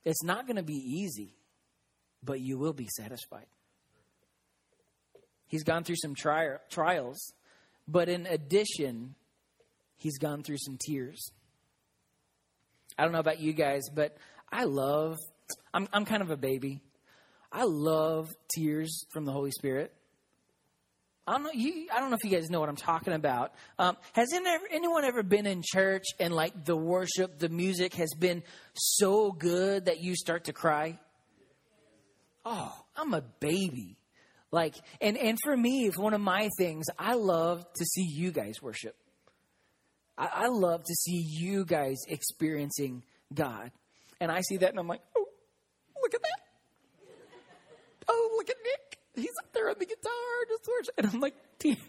it's 0.06 0.24
not 0.24 0.48
going 0.48 0.56
to 0.56 0.64
be 0.64 0.74
easy, 0.74 1.36
but 2.24 2.40
you 2.40 2.58
will 2.58 2.72
be 2.72 2.88
satisfied. 2.96 3.48
He's 5.48 5.64
gone 5.64 5.84
through 5.84 5.98
some 5.98 6.16
tri- 6.16 6.58
trials, 6.70 7.34
but 7.88 8.08
in 8.08 8.26
addition, 8.26 9.16
he's 9.98 10.18
gone 10.18 10.44
through 10.44 10.60
some 10.60 10.78
tears. 10.78 11.32
I 12.98 13.04
don't 13.04 13.12
know 13.12 13.20
about 13.20 13.40
you 13.40 13.54
guys, 13.54 13.90
but 13.94 14.18
I 14.52 14.64
love, 14.64 15.18
I'm, 15.74 15.88
I'm 15.94 16.06
kind 16.06 16.22
of 16.22 16.32
a 16.32 16.38
baby. 16.38 16.82
I 17.52 17.64
love 17.64 18.36
tears 18.54 19.06
from 19.12 19.26
the 19.26 19.32
Holy 19.32 19.52
Spirit. 19.52 19.94
I 21.28 21.34
don't 21.34 21.44
know. 21.44 21.52
You, 21.54 21.88
I 21.94 22.00
don't 22.00 22.10
know 22.10 22.16
if 22.16 22.24
you 22.24 22.36
guys 22.36 22.50
know 22.50 22.62
what 22.62 22.70
I'm 22.70 22.78
talking 22.78 23.14
about. 23.14 23.54
Um, 23.78 23.98
has 24.14 24.30
anyone 24.72 25.04
ever 25.04 25.24
been 25.24 25.46
in 25.46 25.62
church 25.62 26.06
and 26.22 26.34
like 26.34 26.64
the 26.64 26.76
worship, 26.76 27.38
the 27.38 27.50
music 27.50 27.96
has 27.96 28.14
been 28.18 28.44
so 28.74 29.32
good 29.34 29.86
that 29.86 30.02
you 30.02 30.16
start 30.16 30.46
to 30.46 30.54
cry? 30.54 30.98
Oh, 32.46 32.74
I'm 32.96 33.14
a 33.14 33.22
baby. 33.42 33.98
Like, 34.52 34.76
and 35.02 35.18
and 35.18 35.38
for 35.44 35.58
me, 35.58 35.88
it's 35.88 35.98
one 35.98 36.14
of 36.14 36.22
my 36.22 36.48
things. 36.58 36.86
I 36.98 37.16
love 37.16 37.66
to 37.74 37.86
see 37.86 38.06
you 38.10 38.32
guys 38.32 38.62
worship. 38.62 38.96
I, 40.18 40.30
I 40.34 40.48
love 40.48 40.84
to 40.84 40.94
see 40.94 41.24
you 41.28 41.66
guys 41.66 41.98
experiencing 42.08 43.04
God, 43.34 43.72
and 44.20 44.32
I 44.32 44.42
see 44.42 44.58
that, 44.58 44.70
and 44.70 44.80
I'm 44.80 44.88
like, 44.88 45.02
oh, 45.16 45.28
look 46.02 46.14
at 46.14 46.22
that. 46.22 46.40
Oh, 48.10 48.36
look 48.38 48.50
at 48.50 48.56
Nick 48.64 48.98
he's 49.18 49.34
up 49.44 49.52
there 49.54 49.70
on 49.70 49.76
the 49.80 49.86
guitar, 49.86 50.12
just 50.48 50.68
worship. 50.68 50.94
And 50.98 51.08
I'm 51.08 51.20
like, 51.20 51.36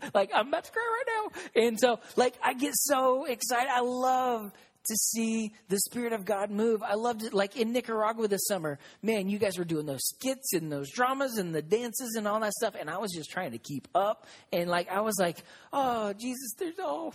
like 0.14 0.30
I'm 0.34 0.48
about 0.48 0.64
to 0.64 0.72
cry 0.72 1.04
right 1.06 1.32
now. 1.54 1.62
And 1.62 1.78
so, 1.78 2.00
like, 2.16 2.34
I 2.42 2.54
get 2.54 2.74
so 2.74 3.24
excited. 3.24 3.68
I 3.70 3.80
love 3.80 4.52
to 4.86 4.96
see 4.96 5.52
the 5.68 5.78
Spirit 5.80 6.14
of 6.14 6.24
God 6.24 6.50
move. 6.50 6.82
I 6.82 6.94
loved 6.94 7.22
it, 7.22 7.34
like 7.34 7.56
in 7.56 7.72
Nicaragua 7.72 8.26
this 8.28 8.46
summer. 8.46 8.78
Man, 9.02 9.28
you 9.28 9.38
guys 9.38 9.58
were 9.58 9.64
doing 9.64 9.86
those 9.86 10.02
skits 10.02 10.54
and 10.54 10.72
those 10.72 10.90
dramas 10.90 11.36
and 11.36 11.54
the 11.54 11.62
dances 11.62 12.14
and 12.16 12.26
all 12.26 12.40
that 12.40 12.54
stuff, 12.54 12.74
and 12.78 12.88
I 12.88 12.96
was 12.98 13.12
just 13.12 13.30
trying 13.30 13.52
to 13.52 13.58
keep 13.58 13.86
up. 13.94 14.26
And 14.52 14.70
like, 14.70 14.90
I 14.90 15.00
was 15.00 15.16
like, 15.18 15.38
oh 15.72 16.14
Jesus, 16.14 16.54
there's 16.58 16.76
oh, 16.78 17.12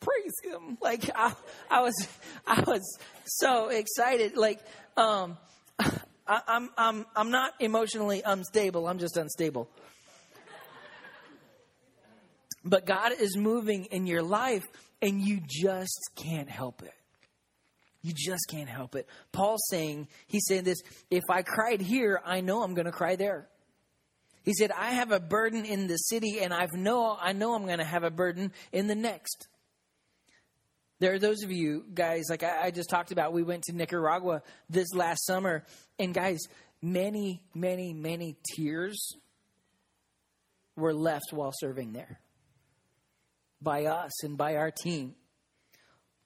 praise 0.00 0.34
Him! 0.44 0.78
Like, 0.80 1.10
I, 1.14 1.34
I 1.70 1.80
was, 1.80 2.08
I 2.46 2.62
was 2.62 2.98
so 3.24 3.68
excited. 3.68 4.36
Like, 4.36 4.60
um, 4.96 5.36
I, 5.78 6.40
I'm, 6.46 6.70
I'm, 6.76 7.06
I'm 7.16 7.30
not 7.30 7.54
emotionally 7.60 8.22
unstable, 8.24 8.86
I'm 8.86 8.98
just 8.98 9.16
unstable. 9.16 9.68
but 12.64 12.86
God 12.86 13.12
is 13.18 13.36
moving 13.36 13.86
in 13.86 14.06
your 14.06 14.22
life 14.22 14.64
and 15.00 15.20
you 15.20 15.40
just 15.46 16.10
can't 16.16 16.50
help 16.50 16.82
it. 16.82 16.92
You 18.02 18.12
just 18.14 18.46
can't 18.48 18.68
help 18.68 18.94
it. 18.94 19.08
Paul's 19.32 19.66
saying, 19.70 20.08
he's 20.26 20.46
saying 20.46 20.64
this 20.64 20.78
if 21.10 21.24
I 21.30 21.42
cried 21.42 21.80
here, 21.80 22.20
I 22.24 22.40
know 22.40 22.62
I'm 22.62 22.74
going 22.74 22.86
to 22.86 22.92
cry 22.92 23.16
there. 23.16 23.48
He 24.44 24.54
said, 24.54 24.70
I 24.70 24.92
have 24.92 25.12
a 25.12 25.20
burden 25.20 25.64
in 25.64 25.88
the 25.88 25.96
city, 25.96 26.40
and 26.40 26.54
I 26.54 26.68
know 26.72 27.18
I 27.20 27.32
know 27.32 27.54
I'm 27.54 27.66
going 27.66 27.78
to 27.78 27.84
have 27.84 28.04
a 28.04 28.10
burden 28.10 28.52
in 28.72 28.86
the 28.86 28.94
next. 28.94 29.48
There 31.00 31.14
are 31.14 31.18
those 31.18 31.42
of 31.42 31.52
you 31.52 31.84
guys, 31.94 32.24
like 32.28 32.42
I, 32.42 32.66
I 32.66 32.70
just 32.70 32.90
talked 32.90 33.12
about, 33.12 33.32
we 33.32 33.42
went 33.42 33.64
to 33.64 33.72
Nicaragua 33.72 34.42
this 34.68 34.92
last 34.94 35.24
summer, 35.26 35.64
and 35.98 36.12
guys, 36.12 36.38
many, 36.82 37.42
many, 37.54 37.92
many 37.92 38.36
tears 38.56 39.12
were 40.76 40.94
left 40.94 41.32
while 41.32 41.52
serving 41.54 41.92
there 41.92 42.20
by 43.60 43.86
us 43.86 44.24
and 44.24 44.36
by 44.36 44.56
our 44.56 44.70
team. 44.70 45.14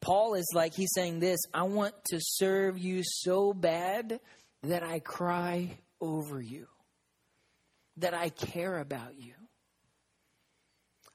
Paul 0.00 0.34
is 0.34 0.50
like, 0.54 0.74
he's 0.74 0.92
saying 0.94 1.20
this 1.20 1.38
I 1.54 1.62
want 1.62 1.94
to 2.06 2.18
serve 2.20 2.78
you 2.78 3.02
so 3.04 3.52
bad 3.52 4.20
that 4.62 4.82
I 4.82 5.00
cry 5.00 5.78
over 6.00 6.40
you, 6.40 6.66
that 7.98 8.14
I 8.14 8.30
care 8.30 8.78
about 8.78 9.18
you. 9.18 9.34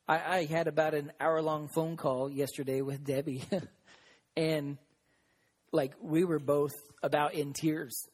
I, 0.08 0.38
I 0.38 0.46
had 0.46 0.68
about 0.68 0.94
an 0.94 1.12
hour 1.20 1.42
long 1.42 1.68
phone 1.68 1.98
call 1.98 2.30
yesterday 2.30 2.82
with 2.82 3.04
Debbie, 3.04 3.44
and 4.38 4.78
like 5.72 5.94
we 6.02 6.24
were 6.24 6.40
both 6.40 6.74
about 7.04 7.34
in 7.34 7.54
tears 7.54 8.08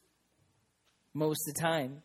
most 1.13 1.47
of 1.47 1.53
the 1.53 1.62
time. 1.62 2.01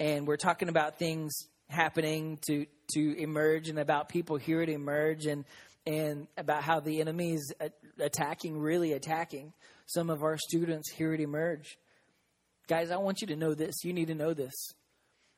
And 0.00 0.26
we're 0.26 0.36
talking 0.36 0.68
about 0.68 0.98
things 0.98 1.32
happening 1.68 2.38
to, 2.46 2.66
to 2.94 3.20
emerge 3.20 3.68
and 3.68 3.78
about 3.78 4.08
people 4.08 4.36
here 4.36 4.64
to 4.64 4.72
emerge 4.72 5.26
and, 5.26 5.44
and 5.86 6.26
about 6.36 6.62
how 6.62 6.80
the 6.80 7.00
enemy 7.00 7.34
is 7.34 7.52
attacking, 7.98 8.58
really 8.58 8.92
attacking 8.92 9.52
some 9.86 10.08
of 10.08 10.22
our 10.22 10.38
students 10.38 10.90
here 10.90 11.12
at 11.12 11.20
Emerge. 11.20 11.78
Guys, 12.68 12.90
I 12.90 12.96
want 12.96 13.20
you 13.20 13.26
to 13.28 13.36
know 13.36 13.54
this. 13.54 13.84
You 13.84 13.92
need 13.92 14.08
to 14.08 14.14
know 14.14 14.34
this. 14.34 14.54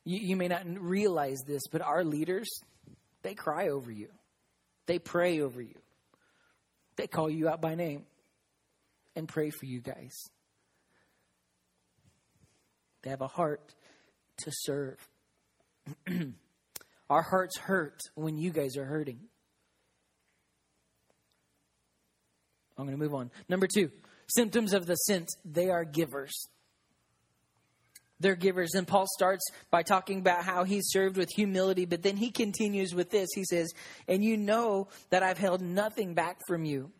You, 0.05 0.19
you 0.19 0.35
may 0.35 0.47
not 0.47 0.63
realize 0.79 1.39
this, 1.47 1.61
but 1.71 1.81
our 1.81 2.03
leaders, 2.03 2.49
they 3.23 3.33
cry 3.33 3.69
over 3.69 3.91
you, 3.91 4.09
they 4.87 4.99
pray 4.99 5.41
over 5.41 5.61
you, 5.61 5.75
they 6.95 7.07
call 7.07 7.29
you 7.29 7.49
out 7.49 7.61
by 7.61 7.75
name 7.75 8.05
and 9.15 9.27
pray 9.27 9.49
for 9.49 9.65
you 9.65 9.81
guys. 9.81 10.13
They 13.03 13.09
have 13.09 13.21
a 13.21 13.27
heart 13.27 13.73
to 14.37 14.51
serve. 14.51 14.97
Our 17.09 17.21
hearts 17.21 17.57
hurt 17.57 17.99
when 18.15 18.37
you 18.37 18.51
guys 18.51 18.77
are 18.77 18.85
hurting. 18.85 19.19
I'm 22.77 22.85
going 22.85 22.97
to 22.97 23.03
move 23.03 23.13
on. 23.13 23.31
Number 23.49 23.67
two, 23.67 23.91
symptoms 24.27 24.73
of 24.73 24.85
the 24.85 24.95
sent, 24.95 25.27
they 25.45 25.69
are 25.69 25.83
givers. 25.83 26.47
They're 28.21 28.35
givers. 28.35 28.73
And 28.75 28.87
Paul 28.87 29.05
starts 29.15 29.43
by 29.69 29.83
talking 29.83 30.19
about 30.19 30.43
how 30.43 30.63
he 30.63 30.81
served 30.81 31.17
with 31.17 31.29
humility, 31.29 31.85
but 31.85 32.03
then 32.03 32.17
he 32.17 32.31
continues 32.31 32.95
with 32.95 33.09
this. 33.09 33.29
He 33.33 33.43
says, 33.43 33.71
And 34.07 34.23
you 34.23 34.37
know 34.37 34.87
that 35.09 35.23
I've 35.23 35.37
held 35.37 35.61
nothing 35.61 36.13
back 36.13 36.39
from 36.47 36.63
you 36.65 36.91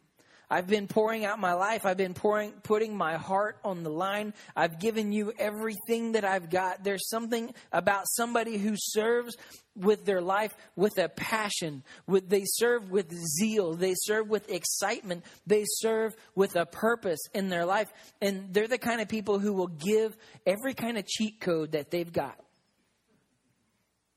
I've 0.52 0.68
been 0.68 0.86
pouring 0.86 1.24
out 1.24 1.40
my 1.40 1.54
life. 1.54 1.86
I've 1.86 1.96
been 1.96 2.14
pouring, 2.14 2.52
putting 2.62 2.94
my 2.94 3.16
heart 3.16 3.58
on 3.64 3.84
the 3.84 3.90
line. 3.90 4.34
I've 4.54 4.80
given 4.80 5.14
you 5.14 5.32
everything 5.40 6.12
that 6.12 6.26
I've 6.26 6.50
got. 6.50 6.84
There's 6.84 7.08
something 7.08 7.54
about 7.72 8.04
somebody 8.10 8.58
who 8.58 8.74
serves 8.76 9.38
with 9.78 10.04
their 10.04 10.20
life 10.20 10.54
with 10.76 10.98
a 10.98 11.08
passion. 11.08 11.84
With, 12.06 12.28
they 12.28 12.44
serve 12.44 12.92
with 12.92 13.14
zeal. 13.40 13.76
They 13.76 13.94
serve 13.96 14.28
with 14.28 14.52
excitement. 14.52 15.24
They 15.48 15.64
serve 15.66 16.18
with 16.36 16.58
a 16.58 16.66
purpose 16.66 17.22
in 17.34 17.48
their 17.48 17.66
life. 17.66 17.90
And 18.22 18.54
they're 18.54 18.68
the 18.68 18.78
kind 18.78 19.00
of 19.00 19.08
people 19.08 19.40
who 19.40 19.54
will 19.54 19.68
give 19.68 20.18
every 20.46 20.74
kind 20.74 20.98
of 20.98 21.08
cheat 21.08 21.40
code 21.40 21.72
that 21.72 21.92
they've 21.92 22.12
got. 22.12 22.38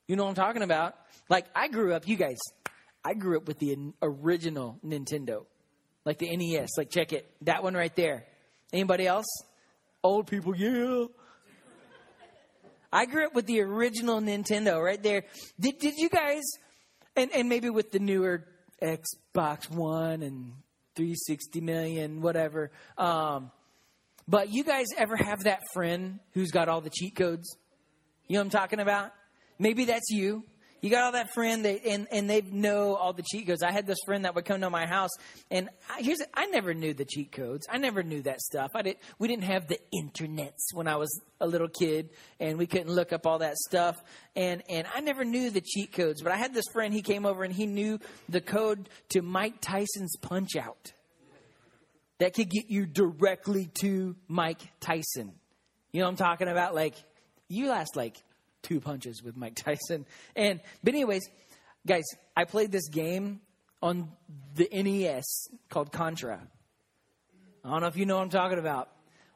You 0.08 0.16
know 0.16 0.24
what 0.24 0.30
I'm 0.30 0.34
talking 0.34 0.62
about? 0.62 0.96
Like, 1.28 1.46
I 1.54 1.68
grew 1.68 1.94
up, 1.94 2.08
you 2.08 2.16
guys, 2.16 2.40
I 3.04 3.14
grew 3.14 3.36
up 3.36 3.46
with 3.46 3.60
the 3.60 3.92
original 4.02 4.80
Nintendo 4.84 5.44
like 6.04 6.18
the 6.18 6.36
NES. 6.36 6.70
Like 6.76 6.90
check 6.90 7.12
it, 7.12 7.30
that 7.42 7.62
one 7.62 7.74
right 7.74 7.94
there. 7.94 8.24
Anybody 8.72 9.06
else? 9.06 9.26
Old 10.02 10.26
people, 10.26 10.56
yeah. 10.56 11.06
I 12.92 13.06
grew 13.06 13.26
up 13.26 13.34
with 13.34 13.46
the 13.46 13.60
original 13.60 14.20
Nintendo 14.20 14.80
right 14.80 15.02
there. 15.02 15.24
Did 15.58 15.78
did 15.78 15.94
you 15.96 16.08
guys? 16.08 16.42
And 17.16 17.32
and 17.32 17.48
maybe 17.48 17.70
with 17.70 17.90
the 17.90 17.98
newer 17.98 18.44
Xbox 18.80 19.68
One 19.68 20.22
and 20.22 20.52
360 20.94 21.60
million, 21.60 22.20
whatever. 22.20 22.70
Um, 22.96 23.50
but 24.28 24.52
you 24.52 24.64
guys 24.64 24.86
ever 24.96 25.16
have 25.16 25.44
that 25.44 25.60
friend 25.72 26.20
who's 26.32 26.50
got 26.50 26.68
all 26.68 26.80
the 26.80 26.90
cheat 26.90 27.16
codes? 27.16 27.56
You 28.28 28.34
know 28.34 28.40
what 28.40 28.44
I'm 28.44 28.50
talking 28.50 28.80
about? 28.80 29.10
Maybe 29.58 29.86
that's 29.86 30.10
you. 30.10 30.44
You 30.84 30.90
got 30.90 31.04
all 31.04 31.12
that 31.12 31.32
friend 31.32 31.64
that, 31.64 31.86
and, 31.86 32.06
and 32.12 32.28
they 32.28 32.42
know 32.42 32.94
all 32.94 33.14
the 33.14 33.22
cheat 33.22 33.46
codes. 33.46 33.62
I 33.62 33.72
had 33.72 33.86
this 33.86 33.96
friend 34.04 34.26
that 34.26 34.34
would 34.34 34.44
come 34.44 34.60
to 34.60 34.68
my 34.68 34.84
house, 34.84 35.08
and 35.50 35.70
I, 35.88 36.02
here's 36.02 36.18
I 36.34 36.44
never 36.44 36.74
knew 36.74 36.92
the 36.92 37.06
cheat 37.06 37.32
codes. 37.32 37.66
I 37.70 37.78
never 37.78 38.02
knew 38.02 38.20
that 38.20 38.42
stuff. 38.42 38.72
I 38.74 38.82
did. 38.82 38.98
We 39.18 39.26
didn't 39.26 39.44
have 39.44 39.66
the 39.66 39.78
internets 39.94 40.74
when 40.74 40.86
I 40.86 40.96
was 40.96 41.22
a 41.40 41.46
little 41.46 41.68
kid, 41.68 42.10
and 42.38 42.58
we 42.58 42.66
couldn't 42.66 42.90
look 42.90 43.14
up 43.14 43.26
all 43.26 43.38
that 43.38 43.56
stuff. 43.56 43.96
And 44.36 44.62
and 44.68 44.86
I 44.94 45.00
never 45.00 45.24
knew 45.24 45.48
the 45.48 45.62
cheat 45.62 45.90
codes. 45.90 46.20
But 46.20 46.32
I 46.32 46.36
had 46.36 46.52
this 46.52 46.66
friend. 46.74 46.92
He 46.92 47.00
came 47.00 47.24
over 47.24 47.44
and 47.44 47.54
he 47.54 47.64
knew 47.64 47.98
the 48.28 48.42
code 48.42 48.90
to 49.08 49.22
Mike 49.22 49.62
Tyson's 49.62 50.18
Punch 50.18 50.54
Out. 50.54 50.92
That 52.18 52.34
could 52.34 52.50
get 52.50 52.68
you 52.68 52.84
directly 52.84 53.70
to 53.80 54.16
Mike 54.28 54.60
Tyson. 54.80 55.32
You 55.92 56.00
know 56.00 56.08
what 56.08 56.10
I'm 56.10 56.16
talking 56.16 56.48
about? 56.48 56.74
Like 56.74 56.94
you 57.48 57.70
last 57.70 57.96
like 57.96 58.22
two 58.64 58.80
punches 58.80 59.22
with 59.22 59.36
Mike 59.36 59.54
Tyson. 59.54 60.04
And 60.34 60.60
but 60.82 60.94
anyways, 60.94 61.22
guys, 61.86 62.02
I 62.36 62.44
played 62.44 62.72
this 62.72 62.88
game 62.88 63.40
on 63.82 64.10
the 64.54 64.68
NES 64.72 65.24
called 65.68 65.92
Contra. 65.92 66.40
I 67.64 67.70
don't 67.70 67.80
know 67.80 67.86
if 67.86 67.96
you 67.96 68.06
know 68.06 68.16
what 68.16 68.24
I'm 68.24 68.30
talking 68.30 68.58
about. 68.58 68.90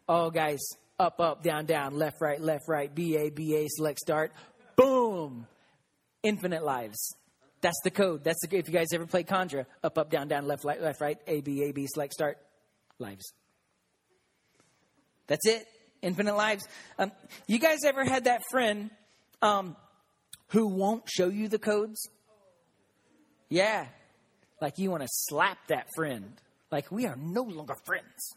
Oh, 0.09 0.31
guys, 0.31 0.59
up, 0.99 1.21
up, 1.21 1.43
down, 1.43 1.67
down, 1.67 1.97
left, 1.97 2.21
right, 2.21 2.41
left, 2.41 2.64
right, 2.67 2.93
B 2.93 3.17
A 3.17 3.31
B 3.31 3.55
A, 3.57 3.67
select, 3.69 4.01
start, 4.01 4.33
boom, 4.75 5.47
infinite 6.23 6.64
lives. 6.64 7.14
That's 7.61 7.79
the 7.85 7.91
code. 7.91 8.25
That's 8.25 8.41
the 8.47 8.57
if 8.57 8.69
you 8.69 8.75
guys 8.75 8.88
ever 8.93 9.07
play 9.07 9.23
Contra, 9.23 9.67
up, 9.83 9.99
up, 9.99 10.11
down, 10.11 10.29
down, 10.29 10.47
left, 10.47 10.64
right, 10.64 10.81
left, 10.81 11.01
right, 11.01 11.19
A, 11.27 11.41
B, 11.41 11.64
A, 11.64 11.73
B, 11.73 11.87
select, 11.87 12.14
start, 12.14 12.38
lives. 12.99 13.33
That's 15.27 15.47
it. 15.47 15.67
Infinite 16.01 16.37
lives. 16.37 16.67
Um, 16.99 17.12
you 17.47 17.59
guys 17.59 17.81
ever 17.85 18.05
had 18.05 18.25
that 18.25 18.43
friend 18.51 18.91
um, 19.42 19.77
who 20.48 20.66
won't 20.66 21.05
show 21.09 21.29
you 21.29 21.48
the 21.48 21.59
codes? 21.59 22.09
Yeah. 23.48 23.87
Like 24.61 24.79
you 24.79 24.90
want 24.90 25.03
to 25.03 25.09
slap 25.11 25.59
that 25.68 25.87
friend. 25.94 26.33
Like 26.70 26.90
we 26.90 27.07
are 27.07 27.16
no 27.16 27.42
longer 27.42 27.74
friends. 27.85 28.35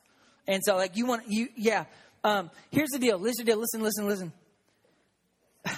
And 0.47 0.61
so 0.63 0.75
like 0.75 0.95
you 0.95 1.05
want 1.05 1.23
you 1.27 1.49
yeah. 1.55 1.85
Um, 2.23 2.51
here's 2.69 2.89
the 2.89 2.99
deal. 2.99 3.17
Listen, 3.17 3.45
deal. 3.45 3.57
Listen, 3.57 3.81
listen, 3.81 4.07
listen. 4.07 4.31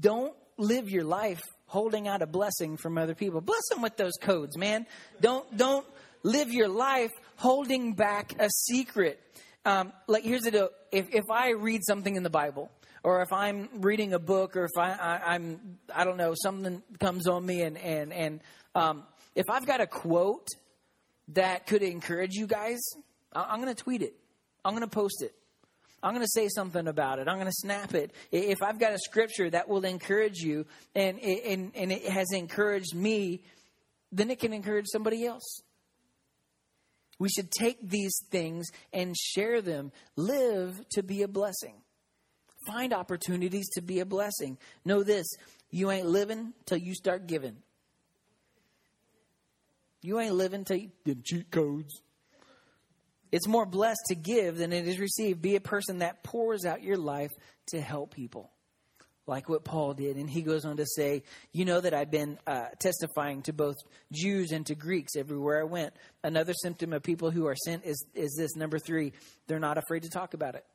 Don't 0.00 0.34
live 0.56 0.88
your 0.88 1.04
life 1.04 1.40
holding 1.66 2.06
out 2.06 2.22
a 2.22 2.26
blessing 2.26 2.76
from 2.76 2.98
other 2.98 3.14
people. 3.14 3.40
Bless 3.40 3.66
them 3.70 3.82
with 3.82 3.96
those 3.96 4.12
codes, 4.20 4.56
man. 4.56 4.86
Don't 5.20 5.56
don't 5.56 5.86
live 6.22 6.52
your 6.52 6.68
life 6.68 7.10
holding 7.36 7.94
back 7.94 8.34
a 8.38 8.48
secret. 8.50 9.18
Um, 9.64 9.92
like 10.06 10.22
here's 10.22 10.42
the 10.42 10.50
deal: 10.50 10.68
if 10.92 11.06
if 11.12 11.24
I 11.30 11.52
read 11.52 11.80
something 11.84 12.14
in 12.14 12.22
the 12.22 12.30
Bible, 12.30 12.70
or 13.02 13.22
if 13.22 13.32
I'm 13.32 13.68
reading 13.80 14.12
a 14.12 14.18
book, 14.18 14.56
or 14.56 14.64
if 14.64 14.78
I, 14.78 14.92
I 14.92 15.34
am 15.34 15.78
I 15.94 16.04
don't 16.04 16.16
know 16.16 16.34
something 16.40 16.82
comes 17.00 17.26
on 17.26 17.44
me, 17.44 17.62
and 17.62 17.76
and 17.78 18.12
and 18.12 18.40
um, 18.74 19.04
if 19.34 19.46
I've 19.50 19.66
got 19.66 19.80
a 19.80 19.86
quote 19.86 20.46
that 21.28 21.66
could 21.66 21.82
encourage 21.82 22.34
you 22.34 22.46
guys, 22.46 22.80
I'm 23.32 23.60
going 23.60 23.74
to 23.74 23.82
tweet 23.82 24.02
it. 24.02 24.14
I'm 24.64 24.72
going 24.72 24.88
to 24.88 24.94
post 24.94 25.22
it. 25.22 25.34
I'm 26.02 26.14
going 26.14 26.24
to 26.24 26.30
say 26.32 26.48
something 26.48 26.88
about 26.88 27.20
it. 27.20 27.28
I'm 27.28 27.36
going 27.36 27.46
to 27.46 27.52
snap 27.52 27.94
it. 27.94 28.12
If 28.32 28.60
I've 28.62 28.80
got 28.80 28.92
a 28.92 28.98
scripture 28.98 29.48
that 29.50 29.68
will 29.68 29.84
encourage 29.84 30.38
you 30.38 30.66
and, 30.96 31.18
and, 31.20 31.70
and 31.76 31.92
it 31.92 32.08
has 32.08 32.32
encouraged 32.32 32.94
me, 32.94 33.44
then 34.10 34.30
it 34.30 34.40
can 34.40 34.52
encourage 34.52 34.86
somebody 34.88 35.24
else. 35.24 35.62
We 37.20 37.28
should 37.28 37.52
take 37.52 37.88
these 37.88 38.20
things 38.30 38.66
and 38.92 39.16
share 39.16 39.62
them. 39.62 39.92
Live 40.16 40.84
to 40.94 41.04
be 41.04 41.22
a 41.22 41.28
blessing. 41.28 41.74
Find 42.66 42.92
opportunities 42.92 43.68
to 43.74 43.82
be 43.82 44.00
a 44.00 44.06
blessing. 44.06 44.58
Know 44.84 45.02
this 45.02 45.26
you 45.70 45.90
ain't 45.90 46.06
living 46.06 46.52
till 46.66 46.78
you 46.78 46.94
start 46.94 47.26
giving. 47.26 47.56
You 50.02 50.20
ain't 50.20 50.34
living 50.34 50.64
till 50.64 50.76
you 50.76 50.90
them 51.04 51.22
cheat 51.24 51.50
codes. 51.50 52.02
It's 53.30 53.48
more 53.48 53.64
blessed 53.64 54.02
to 54.08 54.14
give 54.14 54.58
than 54.58 54.72
it 54.72 54.86
is 54.86 54.98
received. 54.98 55.40
Be 55.40 55.56
a 55.56 55.60
person 55.60 55.98
that 55.98 56.22
pours 56.22 56.66
out 56.66 56.82
your 56.82 56.98
life 56.98 57.30
to 57.68 57.80
help 57.80 58.12
people, 58.12 58.50
like 59.26 59.48
what 59.48 59.64
Paul 59.64 59.94
did. 59.94 60.16
And 60.16 60.28
he 60.28 60.42
goes 60.42 60.66
on 60.66 60.76
to 60.76 60.84
say, 60.84 61.22
You 61.52 61.64
know 61.64 61.80
that 61.80 61.94
I've 61.94 62.10
been 62.10 62.38
uh, 62.46 62.66
testifying 62.78 63.42
to 63.42 63.54
both 63.54 63.76
Jews 64.12 64.50
and 64.50 64.66
to 64.66 64.74
Greeks 64.74 65.16
everywhere 65.16 65.60
I 65.60 65.64
went. 65.64 65.94
Another 66.22 66.52
symptom 66.52 66.92
of 66.92 67.02
people 67.02 67.30
who 67.30 67.46
are 67.46 67.56
sent 67.56 67.86
is, 67.86 68.04
is 68.14 68.34
this 68.36 68.54
number 68.56 68.78
three, 68.78 69.14
they're 69.46 69.58
not 69.58 69.78
afraid 69.78 70.02
to 70.02 70.10
talk 70.10 70.34
about 70.34 70.54
it. 70.54 70.66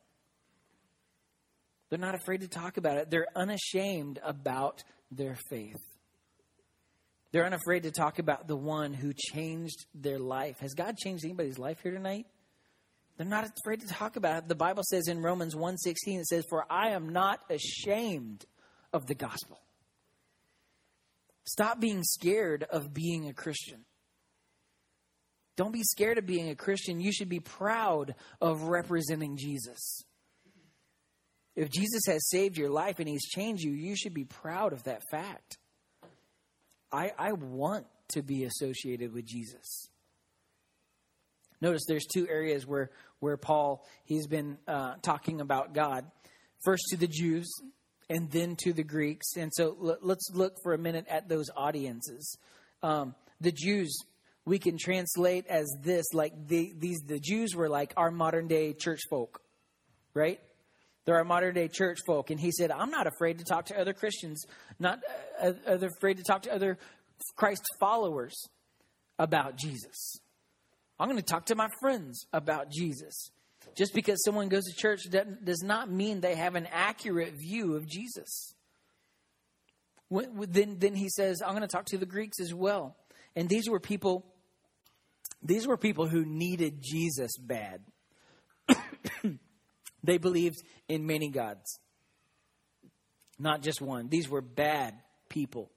They're 1.90 2.00
not 2.00 2.16
afraid 2.16 2.42
to 2.42 2.48
talk 2.48 2.78
about 2.78 2.98
it. 2.98 3.10
They're 3.10 3.28
unashamed 3.36 4.20
about 4.24 4.84
their 5.12 5.38
faith. 5.50 5.80
They're 7.32 7.46
unafraid 7.46 7.84
to 7.84 7.92
talk 7.92 8.20
about 8.20 8.48
the 8.48 8.56
one 8.56 8.94
who 8.94 9.14
changed 9.14 9.86
their 9.94 10.20
life. 10.20 10.60
Has 10.60 10.74
God 10.74 10.98
changed 10.98 11.26
anybody's 11.26 11.60
life 11.60 11.80
here 11.82 11.92
tonight? 11.92 12.26
They're 13.18 13.26
not 13.26 13.50
afraid 13.60 13.82
to 13.82 13.88
talk 13.88 14.16
about 14.16 14.44
it. 14.44 14.48
The 14.48 14.56
Bible 14.56 14.84
says 14.84 15.08
in 15.08 15.22
Romans 15.22 15.56
1:16 15.56 16.20
it 16.20 16.28
says 16.28 16.46
for 16.50 16.66
I 16.72 16.90
am 16.90 17.10
not 17.10 17.40
ashamed 17.50 18.46
of 18.94 19.08
the 19.08 19.16
gospel. 19.16 19.60
Stop 21.46 21.80
being 21.80 22.04
scared 22.04 22.64
of 22.64 22.94
being 22.94 23.28
a 23.28 23.34
Christian. 23.34 23.86
Don't 25.56 25.72
be 25.72 25.84
scared 25.84 26.20
of 26.20 26.26
being 26.26 26.50
a 26.50 26.56
Christian. 26.56 27.00
You 27.00 27.12
should 27.12 27.30
be 27.30 27.40
proud 27.40 28.14
of 28.40 28.64
representing 28.64 29.38
Jesus. 29.38 30.04
If 31.58 31.72
Jesus 31.72 32.04
has 32.06 32.30
saved 32.30 32.56
your 32.56 32.70
life 32.70 33.00
and 33.00 33.10
he's 33.10 33.28
changed 33.28 33.64
you, 33.64 33.72
you 33.72 33.96
should 33.96 34.14
be 34.14 34.26
proud 34.26 34.74
of 34.74 34.84
that 34.84 35.02
fact. 35.10 35.58
I, 36.92 37.12
I 37.18 37.32
want 37.32 37.88
to 38.10 38.22
be 38.22 38.44
associated 38.44 39.12
with 39.12 39.26
Jesus. 39.26 39.90
Notice 41.60 41.86
there's 41.88 42.06
two 42.06 42.28
areas 42.30 42.68
where, 42.68 42.92
where 43.20 43.38
Paul, 43.38 43.84
he's 44.06 44.28
been 44.28 44.60
uh, 44.68 44.98
talking 45.02 45.42
about 45.42 45.74
God. 45.74 46.06
First 46.64 46.84
to 46.92 46.98
the 46.98 47.08
Jews 47.08 47.52
and 48.08 48.30
then 48.30 48.56
to 48.58 48.72
the 48.72 48.84
Greeks. 48.84 49.36
And 49.36 49.52
so 49.52 49.76
l- 49.84 49.98
let's 50.02 50.30
look 50.32 50.58
for 50.62 50.76
a 50.76 50.78
minute 50.78 51.08
at 51.10 51.28
those 51.28 51.48
audiences. 51.58 52.38
Um, 52.84 53.16
the 53.42 53.52
Jews, 53.52 53.98
we 54.46 54.60
can 54.60 54.78
translate 54.78 55.48
as 55.48 55.66
this, 55.82 56.06
like 56.14 56.34
the, 56.48 56.72
these, 56.78 57.00
the 57.08 57.20
Jews 57.20 57.56
were 57.56 57.68
like 57.68 57.94
our 57.98 58.12
modern 58.12 58.48
day 58.48 58.74
church 58.74 59.02
folk, 59.10 59.42
right? 60.14 60.40
They're 61.08 61.16
our 61.16 61.24
modern 61.24 61.56
day 61.56 61.70
church 61.70 62.00
folk. 62.06 62.32
And 62.32 62.40
he 62.40 62.52
said, 62.52 62.70
I'm 62.70 62.92
not 62.92 63.08
afraid 63.08 63.38
to 63.38 63.46
talk 63.46 63.68
to 63.68 63.80
other 63.80 63.94
Christians, 63.94 64.46
not 64.78 65.00
uh, 65.42 65.54
uh 65.66 65.80
afraid 65.80 66.18
to 66.18 66.24
talk 66.24 66.42
to 66.42 66.54
other 66.54 66.78
Christ 67.38 67.64
followers 67.80 68.36
about 69.18 69.56
Jesus. 69.56 70.18
I'm 71.00 71.08
going 71.08 71.18
to 71.18 71.24
talk 71.24 71.46
to 71.46 71.56
my 71.56 71.70
friends 71.80 72.26
about 72.34 72.70
Jesus. 72.70 73.32
Just 73.78 73.94
because 73.94 74.22
someone 74.26 74.50
goes 74.50 74.66
to 74.66 74.76
church 74.76 75.04
does 75.44 75.64
not 75.64 75.90
mean 75.90 76.20
they 76.20 76.36
have 76.36 76.56
an 76.56 76.68
accurate 76.74 77.36
view 77.40 77.76
of 77.76 77.88
Jesus. 77.88 78.54
Then, 80.12 80.76
then 80.78 80.94
he 80.94 81.08
says, 81.08 81.42
I'm 81.42 81.52
going 81.52 81.62
to 81.62 81.68
talk 81.68 81.86
to 81.86 81.98
the 81.98 82.06
Greeks 82.06 82.42
as 82.42 82.54
well. 82.54 82.98
And 83.34 83.48
these 83.48 83.70
were 83.70 83.80
people, 83.80 84.26
these 85.42 85.68
were 85.68 85.78
people 85.78 86.08
who 86.08 86.26
needed 86.26 86.82
Jesus 86.82 87.38
bad. 87.38 87.80
they 90.04 90.18
believed 90.18 90.58
in 90.88 91.06
many 91.06 91.30
gods, 91.30 91.80
not 93.40 93.62
just 93.62 93.82
one. 93.82 94.10
These 94.10 94.30
were 94.30 94.42
bad 94.42 94.96
people. 95.30 95.72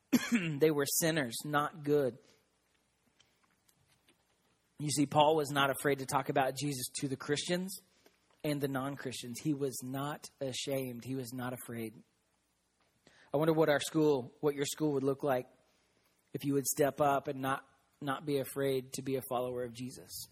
they 0.32 0.70
were 0.70 0.86
sinners, 0.86 1.36
not 1.44 1.84
good. 1.84 2.16
You 4.78 4.90
see, 4.90 5.06
Paul 5.06 5.36
was 5.36 5.50
not 5.50 5.70
afraid 5.70 6.00
to 6.00 6.06
talk 6.06 6.28
about 6.28 6.56
Jesus 6.56 6.88
to 7.00 7.08
the 7.08 7.16
Christians 7.16 7.80
and 8.42 8.60
the 8.60 8.68
non 8.68 8.96
Christians. 8.96 9.38
He 9.38 9.54
was 9.54 9.80
not 9.82 10.28
ashamed, 10.40 11.04
he 11.04 11.14
was 11.14 11.32
not 11.32 11.52
afraid. 11.52 11.94
I 13.32 13.36
wonder 13.36 13.52
what 13.52 13.68
our 13.68 13.80
school, 13.80 14.32
what 14.40 14.54
your 14.54 14.66
school 14.66 14.92
would 14.92 15.04
look 15.04 15.22
like 15.22 15.46
if 16.34 16.44
you 16.44 16.54
would 16.54 16.66
step 16.66 17.00
up 17.00 17.28
and 17.28 17.40
not, 17.40 17.62
not 18.00 18.26
be 18.26 18.38
afraid 18.38 18.92
to 18.94 19.02
be 19.02 19.16
a 19.16 19.22
follower 19.22 19.64
of 19.64 19.72
Jesus. 19.72 20.28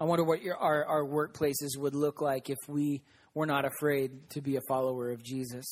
I 0.00 0.04
wonder 0.04 0.24
what 0.24 0.42
your, 0.42 0.56
our, 0.56 0.84
our 0.84 1.04
workplaces 1.04 1.76
would 1.76 1.94
look 1.94 2.20
like 2.20 2.50
if 2.50 2.58
we 2.66 3.02
were 3.34 3.46
not 3.46 3.64
afraid 3.64 4.30
to 4.30 4.40
be 4.40 4.56
a 4.56 4.60
follower 4.68 5.10
of 5.10 5.22
Jesus. 5.22 5.64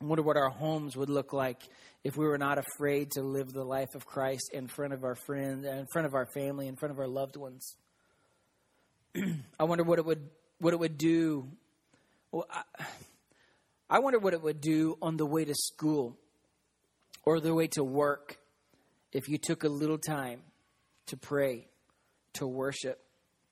I 0.00 0.04
wonder 0.04 0.22
what 0.22 0.36
our 0.36 0.50
homes 0.50 0.96
would 0.96 1.10
look 1.10 1.32
like 1.32 1.60
if 2.04 2.16
we 2.16 2.26
were 2.26 2.38
not 2.38 2.58
afraid 2.58 3.12
to 3.12 3.22
live 3.22 3.52
the 3.52 3.64
life 3.64 3.94
of 3.94 4.04
Christ 4.04 4.50
in 4.52 4.66
front 4.66 4.92
of 4.92 5.04
our 5.04 5.14
friends, 5.14 5.64
in 5.64 5.86
front 5.92 6.06
of 6.06 6.14
our 6.14 6.26
family, 6.34 6.66
in 6.66 6.76
front 6.76 6.92
of 6.92 6.98
our 6.98 7.08
loved 7.08 7.36
ones. 7.36 7.76
I 9.60 9.64
wonder 9.64 9.84
what 9.84 9.98
it 9.98 10.04
would 10.04 10.28
what 10.58 10.72
it 10.72 10.78
would 10.78 10.98
do. 10.98 11.48
Well, 12.30 12.46
I, 12.50 12.62
I 13.90 13.98
wonder 13.98 14.18
what 14.18 14.32
it 14.32 14.42
would 14.42 14.60
do 14.60 14.96
on 15.02 15.16
the 15.16 15.26
way 15.26 15.44
to 15.44 15.54
school 15.54 16.16
or 17.24 17.40
the 17.40 17.54
way 17.54 17.66
to 17.68 17.84
work 17.84 18.38
if 19.12 19.28
you 19.28 19.38
took 19.38 19.64
a 19.64 19.68
little 19.68 19.98
time 19.98 20.40
to 21.06 21.16
pray, 21.16 21.66
to 22.34 22.46
worship, 22.46 23.01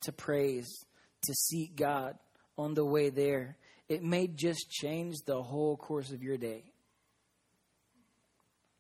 to 0.03 0.13
praise, 0.13 0.85
to 1.23 1.35
seek 1.35 1.77
God 1.77 2.17
on 2.57 2.75
the 2.75 2.85
way 2.85 3.11
there 3.11 3.57
it 3.91 4.05
may 4.05 4.29
just 4.29 4.71
change 4.71 5.17
the 5.27 5.43
whole 5.43 5.77
course 5.77 6.13
of 6.13 6.23
your 6.23 6.37
day. 6.37 6.63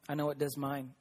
I 0.09 0.15
know 0.15 0.31
it 0.31 0.39
does 0.39 0.57
mine. 0.57 0.93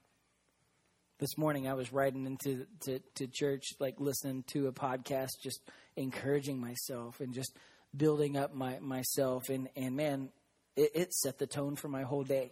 This 1.19 1.37
morning 1.37 1.67
I 1.67 1.75
was 1.75 1.93
riding 1.93 2.25
into 2.25 2.65
to, 2.85 2.99
to 3.15 3.27
church, 3.27 3.67
like 3.77 3.99
listening 3.99 4.43
to 4.47 4.67
a 4.67 4.71
podcast, 4.71 5.29
just 5.43 5.61
encouraging 5.95 6.59
myself 6.59 7.19
and 7.19 7.35
just 7.35 7.55
building 7.95 8.35
up 8.35 8.55
my 8.55 8.79
myself. 8.79 9.49
And, 9.49 9.69
and 9.75 9.95
man, 9.95 10.29
it, 10.75 10.89
it 10.95 11.13
set 11.13 11.37
the 11.37 11.45
tone 11.45 11.75
for 11.75 11.87
my 11.87 12.01
whole 12.01 12.23
day. 12.23 12.49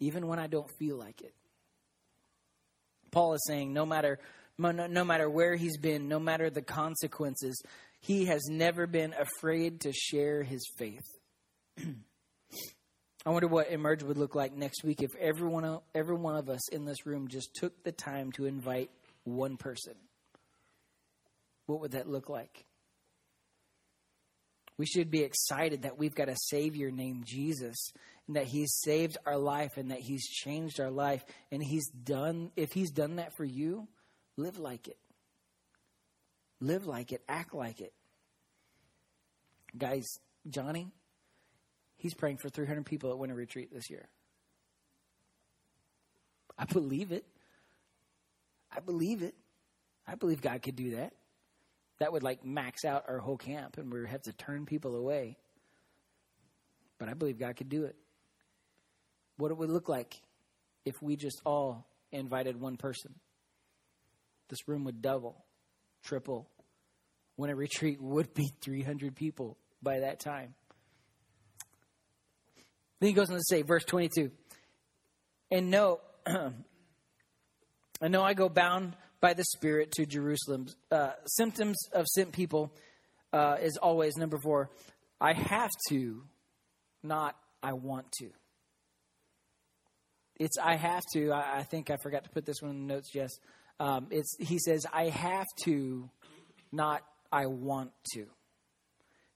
Even 0.00 0.26
when 0.26 0.40
I 0.40 0.48
don't 0.48 0.70
feel 0.76 0.96
like 0.96 1.20
it. 1.20 1.34
Paul 3.12 3.34
is 3.34 3.44
saying 3.46 3.72
no 3.72 3.86
matter 3.86 4.18
no 4.58 5.04
matter 5.04 5.30
where 5.30 5.56
he's 5.56 5.78
been, 5.78 6.08
no 6.08 6.18
matter 6.18 6.50
the 6.50 6.62
consequences, 6.62 7.62
he 8.00 8.26
has 8.26 8.42
never 8.48 8.86
been 8.86 9.14
afraid 9.14 9.80
to 9.82 9.92
share 9.92 10.42
his 10.42 10.68
faith. 10.76 11.06
I 13.26 13.30
wonder 13.30 13.48
what 13.48 13.70
Emerge 13.70 14.02
would 14.02 14.16
look 14.16 14.34
like 14.34 14.56
next 14.56 14.84
week 14.84 15.02
if 15.02 15.14
every 15.16 15.48
one, 15.48 15.80
every 15.94 16.16
one 16.16 16.36
of 16.36 16.48
us 16.48 16.68
in 16.70 16.84
this 16.84 17.06
room 17.06 17.28
just 17.28 17.54
took 17.54 17.82
the 17.84 17.92
time 17.92 18.32
to 18.32 18.46
invite 18.46 18.90
one 19.24 19.56
person. 19.56 19.94
What 21.66 21.80
would 21.80 21.90
that 21.92 22.08
look 22.08 22.28
like? 22.28 22.64
We 24.78 24.86
should 24.86 25.10
be 25.10 25.22
excited 25.22 25.82
that 25.82 25.98
we've 25.98 26.14
got 26.14 26.28
a 26.28 26.36
Savior 26.36 26.90
named 26.90 27.24
Jesus 27.26 27.90
and 28.26 28.36
that 28.36 28.46
He's 28.46 28.72
saved 28.82 29.18
our 29.26 29.36
life 29.36 29.76
and 29.76 29.90
that 29.90 29.98
He's 29.98 30.26
changed 30.28 30.80
our 30.80 30.90
life. 30.90 31.24
And 31.50 31.62
He's 31.62 31.88
done, 31.88 32.52
if 32.56 32.70
He's 32.72 32.92
done 32.92 33.16
that 33.16 33.36
for 33.36 33.44
you, 33.44 33.88
live 34.38 34.58
like 34.58 34.88
it. 34.88 34.96
Live 36.60 36.86
like 36.86 37.12
it. 37.12 37.22
Act 37.28 37.54
like 37.54 37.80
it. 37.80 37.92
Guys, 39.76 40.06
Johnny, 40.48 40.88
he's 41.96 42.14
praying 42.14 42.38
for 42.38 42.48
300 42.48 42.86
people 42.86 43.10
at 43.10 43.18
Winter 43.18 43.34
Retreat 43.34 43.72
this 43.72 43.90
year. 43.90 44.08
I 46.58 46.64
believe 46.64 47.12
it. 47.12 47.24
I 48.74 48.80
believe 48.80 49.22
it. 49.22 49.34
I 50.06 50.14
believe 50.14 50.40
God 50.40 50.62
could 50.62 50.76
do 50.76 50.96
that. 50.96 51.12
That 52.00 52.12
would 52.12 52.22
like 52.22 52.44
max 52.44 52.84
out 52.84 53.04
our 53.08 53.18
whole 53.18 53.36
camp 53.36 53.76
and 53.76 53.92
we 53.92 54.00
would 54.00 54.08
have 54.08 54.22
to 54.22 54.32
turn 54.32 54.66
people 54.66 54.96
away. 54.96 55.36
But 56.98 57.08
I 57.08 57.14
believe 57.14 57.38
God 57.38 57.56
could 57.56 57.68
do 57.68 57.84
it. 57.84 57.96
What 59.36 59.50
it 59.50 59.58
would 59.58 59.70
look 59.70 59.88
like 59.88 60.20
if 60.84 61.00
we 61.02 61.16
just 61.16 61.40
all 61.44 61.86
invited 62.10 62.60
one 62.60 62.76
person. 62.76 63.14
This 64.48 64.68
room 64.68 64.84
would 64.84 65.02
double, 65.02 65.44
triple. 66.02 66.48
When 67.36 67.50
a 67.50 67.56
retreat 67.56 68.00
would 68.00 68.34
be 68.34 68.50
300 68.62 69.14
people 69.14 69.56
by 69.82 70.00
that 70.00 70.20
time. 70.20 70.54
Then 73.00 73.08
he 73.08 73.12
goes 73.12 73.30
on 73.30 73.36
to 73.36 73.44
say, 73.44 73.62
verse 73.62 73.84
22, 73.84 74.32
and 75.50 75.70
no, 75.70 76.00
I 76.26 78.08
know 78.08 78.22
I 78.22 78.34
go 78.34 78.48
bound 78.48 78.96
by 79.20 79.34
the 79.34 79.44
Spirit 79.44 79.92
to 79.92 80.06
Jerusalem. 80.06 80.66
Uh, 80.90 81.10
symptoms 81.26 81.76
of 81.92 82.06
sent 82.06 82.32
people 82.32 82.72
uh, 83.32 83.56
is 83.60 83.76
always 83.76 84.16
number 84.16 84.38
four. 84.42 84.70
I 85.20 85.32
have 85.32 85.70
to, 85.90 86.22
not 87.02 87.36
I 87.62 87.72
want 87.72 88.10
to. 88.20 88.30
It's 90.36 90.56
I 90.58 90.76
have 90.76 91.02
to. 91.14 91.32
I, 91.32 91.58
I 91.58 91.62
think 91.64 91.90
I 91.90 91.96
forgot 91.96 92.24
to 92.24 92.30
put 92.30 92.44
this 92.44 92.62
one 92.62 92.70
in 92.70 92.86
the 92.86 92.94
notes, 92.94 93.10
Jess. 93.10 93.30
Um, 93.80 94.08
it's 94.10 94.36
he 94.38 94.58
says 94.58 94.84
I 94.92 95.08
have 95.08 95.46
to, 95.64 96.10
not 96.72 97.02
I 97.32 97.46
want 97.46 97.92
to. 98.14 98.26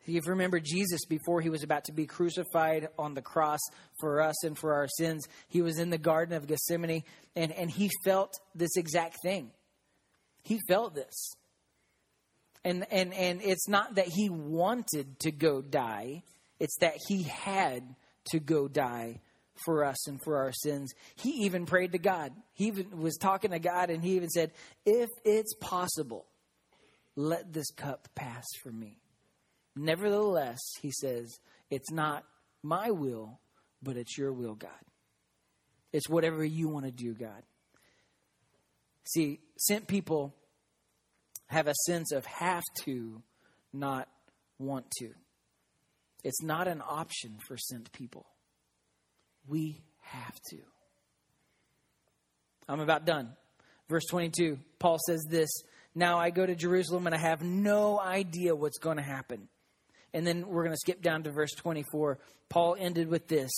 If 0.05 0.09
you 0.09 0.21
remember 0.27 0.59
Jesus 0.59 1.05
before 1.05 1.41
he 1.41 1.49
was 1.49 1.63
about 1.63 1.85
to 1.85 1.93
be 1.93 2.07
crucified 2.07 2.89
on 2.99 3.15
the 3.15 3.23
cross 3.23 3.61
for 4.01 4.21
us 4.21 4.45
and 4.45 4.59
for 4.59 4.75
our 4.75 4.89
sins, 4.89 5.27
he 5.47 5.63
was 5.63 5.79
in 5.79 5.91
the 5.91 5.99
Garden 5.99 6.37
of 6.37 6.49
Gethsemane 6.49 7.05
and, 7.37 7.53
and 7.53 7.71
he 7.71 7.89
felt 8.05 8.33
this 8.53 8.77
exact 8.77 9.19
thing. 9.23 9.53
He 10.43 10.59
felt 10.67 10.97
this. 10.97 11.35
And, 12.65 12.85
and, 12.91 13.15
and 13.15 13.43
it's 13.43 13.69
not 13.69 13.95
that 13.95 14.09
he 14.09 14.29
wanted 14.29 15.21
to 15.21 15.31
go 15.31 15.63
die, 15.63 16.25
it's 16.59 16.77
that 16.81 16.95
he 17.09 17.23
had 17.23 17.95
to 18.31 18.41
go 18.41 18.67
die 18.67 19.21
for 19.65 19.85
us 19.85 20.07
and 20.09 20.23
for 20.23 20.39
our 20.39 20.53
sins. 20.53 20.93
He 21.17 21.45
even 21.45 21.67
prayed 21.67 21.93
to 21.93 21.99
God. 21.99 22.33
He 22.55 22.67
even 22.67 23.01
was 23.01 23.17
talking 23.17 23.51
to 23.53 23.59
God 23.59 23.91
and 23.91 24.03
he 24.03 24.17
even 24.17 24.31
said, 24.31 24.53
If 24.85 25.09
it's 25.25 25.55
possible, 25.55 26.27
let 27.17 27.53
this 27.53 27.71
cup 27.71 28.09
pass 28.15 28.47
from 28.63 28.79
me. 28.79 28.99
Nevertheless, 29.75 30.61
he 30.81 30.91
says, 30.91 31.39
it's 31.71 31.91
not 31.91 32.25
my 32.63 32.91
will, 32.91 33.41
but 33.83 33.97
it's 33.97 34.19
your 34.19 34.33
will, 34.33 34.55
God. 34.55 34.71
It's 35.93 36.09
whatever 36.09 36.45
you 36.45 36.69
want 36.69 36.87
to 36.87 36.93
do, 36.93 37.15
God. 37.15 37.43
See, 39.05 39.41
sent 39.59 39.89
people 39.89 40.35
have 41.47 41.67
a 41.67 41.75
sense 41.87 42.13
of 42.13 42.25
have 42.27 42.63
to, 42.85 43.23
not 43.73 44.09
want 44.59 44.91
to. 44.99 45.11
It's 46.25 46.43
not 46.43 46.69
an 46.69 46.83
option 46.87 47.39
for 47.47 47.57
sent 47.57 47.91
people. 47.93 48.27
We 49.49 49.81
have 50.01 50.41
to. 50.51 50.59
I'm 52.69 52.81
about 52.81 53.05
done. 53.05 53.33
Verse 53.89 54.05
22, 54.11 54.59
Paul 54.79 54.99
says 55.07 55.25
this 55.29 55.51
Now 55.95 56.19
I 56.19 56.31
go 56.31 56.47
to 56.47 56.55
Jerusalem 56.55 57.07
and 57.07 57.15
I 57.15 57.19
have 57.19 57.43
no 57.43 58.01
idea 58.01 58.55
what's 58.55 58.79
going 58.79 58.97
to 58.97 59.03
happen. 59.03 59.49
And 60.15 60.27
then 60.27 60.47
we're 60.47 60.65
going 60.65 60.75
to 60.75 60.81
skip 60.81 61.03
down 61.03 61.23
to 61.25 61.31
verse 61.31 61.53
24. 61.53 62.19
Paul 62.49 62.77
ended 62.79 63.09
with 63.09 63.29
this. 63.29 63.51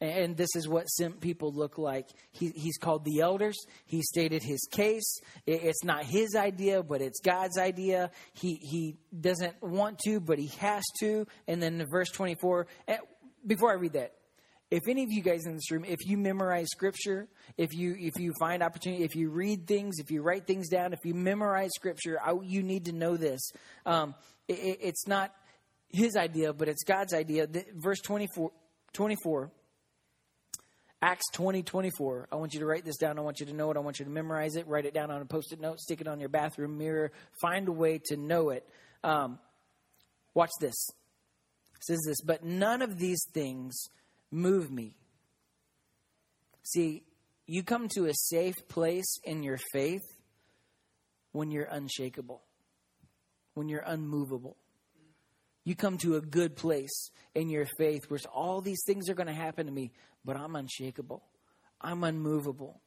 And 0.00 0.36
this 0.36 0.54
is 0.54 0.68
what 0.68 0.86
sent 0.86 1.20
people 1.20 1.52
look 1.52 1.76
like. 1.76 2.08
He, 2.30 2.50
he's 2.54 2.76
called 2.76 3.04
the 3.04 3.20
elders. 3.20 3.56
He 3.84 4.02
stated 4.02 4.44
his 4.44 4.60
case. 4.70 5.20
it's 5.44 5.82
not 5.82 6.04
his 6.04 6.36
idea, 6.36 6.84
but 6.84 7.00
it's 7.00 7.20
God's 7.20 7.58
idea. 7.58 8.12
He, 8.32 8.60
he 8.62 8.96
doesn't 9.18 9.60
want 9.60 9.98
to, 10.04 10.20
but 10.20 10.38
he 10.38 10.48
has 10.58 10.84
to. 11.00 11.26
And 11.48 11.60
then 11.60 11.80
in 11.80 11.86
verse 11.90 12.10
24, 12.10 12.68
eh, 12.86 12.98
before 13.44 13.72
I 13.72 13.74
read 13.74 13.94
that, 13.94 14.12
if 14.70 14.86
any 14.88 15.02
of 15.02 15.10
you 15.10 15.22
guys 15.22 15.46
in 15.46 15.54
this 15.54 15.70
room, 15.70 15.84
if 15.86 16.06
you 16.06 16.18
memorize 16.18 16.68
scripture, 16.70 17.28
if 17.56 17.72
you 17.72 17.96
if 17.98 18.18
you 18.18 18.32
find 18.38 18.62
opportunity, 18.62 19.04
if 19.04 19.16
you 19.16 19.30
read 19.30 19.66
things, 19.66 19.98
if 19.98 20.10
you 20.10 20.22
write 20.22 20.46
things 20.46 20.68
down, 20.68 20.92
if 20.92 21.00
you 21.04 21.14
memorize 21.14 21.70
scripture, 21.74 22.18
I, 22.22 22.34
you 22.42 22.62
need 22.62 22.84
to 22.86 22.92
know 22.92 23.16
this. 23.16 23.40
Um, 23.86 24.14
it, 24.46 24.78
it's 24.82 25.06
not 25.06 25.32
his 25.88 26.16
idea, 26.16 26.52
but 26.52 26.68
it's 26.68 26.84
God's 26.84 27.14
idea. 27.14 27.48
Verse 27.74 28.00
24, 28.00 28.50
24 28.92 29.50
Acts 31.00 31.26
20, 31.32 31.62
24. 31.62 32.28
I 32.32 32.36
want 32.36 32.54
you 32.54 32.60
to 32.60 32.66
write 32.66 32.84
this 32.84 32.96
down. 32.96 33.18
I 33.18 33.22
want 33.22 33.38
you 33.38 33.46
to 33.46 33.52
know 33.52 33.70
it. 33.70 33.76
I 33.76 33.80
want 33.80 34.00
you 34.00 34.04
to 34.04 34.10
memorize 34.10 34.56
it. 34.56 34.66
Write 34.66 34.84
it 34.84 34.92
down 34.92 35.12
on 35.12 35.22
a 35.22 35.24
post 35.24 35.52
it 35.52 35.60
note. 35.60 35.78
Stick 35.78 36.00
it 36.00 36.08
on 36.08 36.18
your 36.18 36.28
bathroom 36.28 36.76
mirror. 36.76 37.12
Find 37.40 37.68
a 37.68 37.72
way 37.72 38.00
to 38.06 38.16
know 38.16 38.50
it. 38.50 38.68
Um, 39.04 39.38
watch 40.34 40.50
this. 40.60 40.74
It 41.76 41.84
says 41.84 42.00
this, 42.04 42.20
but 42.20 42.44
none 42.44 42.82
of 42.82 42.98
these 42.98 43.24
things 43.32 43.76
move 44.30 44.70
me. 44.70 44.94
See, 46.62 47.04
you 47.46 47.62
come 47.62 47.88
to 47.94 48.06
a 48.06 48.14
safe 48.14 48.56
place 48.68 49.18
in 49.24 49.42
your 49.42 49.58
faith 49.72 50.02
when 51.32 51.50
you're 51.50 51.68
unshakable, 51.70 52.42
when 53.54 53.68
you're 53.68 53.84
unmovable. 53.86 54.56
You 55.64 55.74
come 55.74 55.98
to 55.98 56.16
a 56.16 56.20
good 56.20 56.56
place 56.56 57.10
in 57.34 57.48
your 57.48 57.66
faith 57.78 58.02
where 58.08 58.20
all 58.34 58.60
these 58.60 58.82
things 58.86 59.08
are 59.08 59.14
going 59.14 59.26
to 59.28 59.34
happen 59.34 59.66
to 59.66 59.72
me, 59.72 59.92
but 60.24 60.36
I'm 60.36 60.56
unshakable. 60.56 61.22
I'm 61.80 62.04
unmovable. 62.04 62.80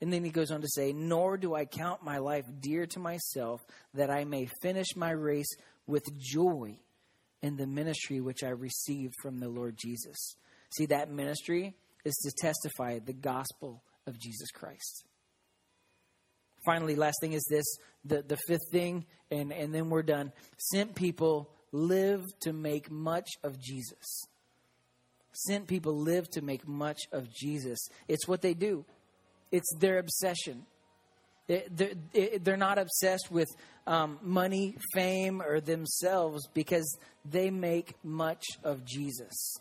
And 0.00 0.12
then 0.12 0.24
he 0.24 0.30
goes 0.30 0.50
on 0.50 0.60
to 0.60 0.68
say, 0.68 0.92
Nor 0.92 1.36
do 1.36 1.54
I 1.54 1.64
count 1.64 2.04
my 2.04 2.18
life 2.18 2.44
dear 2.60 2.86
to 2.86 3.00
myself, 3.00 3.60
that 3.94 4.10
I 4.10 4.24
may 4.24 4.48
finish 4.62 4.96
my 4.96 5.10
race 5.10 5.48
with 5.86 6.04
joy 6.18 6.78
in 7.42 7.56
the 7.56 7.66
ministry 7.66 8.20
which 8.20 8.42
I 8.42 8.50
received 8.50 9.14
from 9.22 9.38
the 9.38 9.48
Lord 9.48 9.76
Jesus. 9.76 10.36
See, 10.76 10.86
that 10.86 11.10
ministry 11.10 11.74
is 12.04 12.14
to 12.16 12.32
testify 12.38 12.98
the 12.98 13.12
gospel 13.12 13.82
of 14.06 14.18
Jesus 14.18 14.50
Christ 14.50 15.04
finally, 16.68 16.96
last 16.96 17.16
thing 17.22 17.32
is 17.32 17.46
this 17.48 17.64
the, 18.04 18.22
the 18.22 18.36
fifth 18.46 18.70
thing, 18.70 19.06
and, 19.30 19.52
and 19.52 19.74
then 19.74 19.88
we're 19.88 20.02
done. 20.02 20.32
Sent 20.58 20.94
people 20.94 21.50
live 21.72 22.24
to 22.40 22.52
make 22.52 22.90
much 22.90 23.28
of 23.42 23.58
Jesus. 23.58 24.26
Sent 25.32 25.66
people 25.66 25.96
live 25.96 26.28
to 26.30 26.42
make 26.42 26.68
much 26.68 26.98
of 27.10 27.32
Jesus. 27.32 27.78
It's 28.06 28.28
what 28.28 28.42
they 28.42 28.54
do, 28.54 28.84
it's 29.50 29.72
their 29.78 29.98
obsession. 29.98 30.66
They're, 31.48 32.58
not 32.58 32.78
obsessed 32.78 33.30
with 33.30 33.48
um, 33.86 34.18
money, 34.22 34.76
fame, 34.92 35.40
or 35.40 35.60
themselves 35.60 36.46
because 36.52 36.98
they 37.24 37.50
make 37.50 37.94
much 38.04 38.44
of 38.62 38.84
Jesus. 38.84 39.56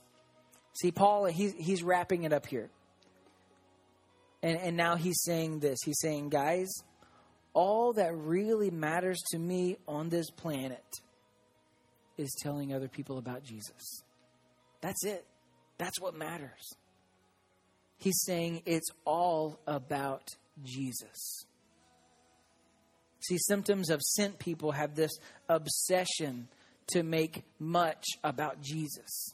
See, 0.81 0.91
Paul, 0.91 1.25
he's, 1.25 1.53
he's 1.53 1.83
wrapping 1.83 2.23
it 2.23 2.33
up 2.33 2.45
here. 2.45 2.69
And, 4.43 4.57
and 4.57 4.77
now 4.77 4.97
he's 4.97 5.23
saying 5.23 5.59
this. 5.59 5.79
He's 5.83 5.99
saying, 6.01 6.29
guys, 6.29 6.67
all 7.53 7.93
that 7.93 8.13
really 8.15 8.69
matters 8.69 9.21
to 9.31 9.39
me 9.39 9.77
on 9.87 10.09
this 10.09 10.29
planet 10.29 10.83
is 12.17 12.35
telling 12.43 12.73
other 12.73 12.89
people 12.89 13.17
about 13.17 13.43
Jesus. 13.43 14.03
That's 14.81 15.05
it. 15.05 15.25
That's 15.77 16.01
what 16.01 16.15
matters. 16.15 16.75
He's 17.97 18.21
saying 18.25 18.63
it's 18.65 18.89
all 19.05 19.59
about 19.65 20.35
Jesus. 20.63 21.46
See, 23.19 23.37
symptoms 23.37 23.89
of 23.89 24.01
sent 24.01 24.39
people 24.39 24.71
have 24.71 24.95
this 24.95 25.11
obsession 25.49 26.47
to 26.87 27.03
make 27.03 27.43
much 27.59 28.05
about 28.23 28.61
Jesus. 28.61 29.33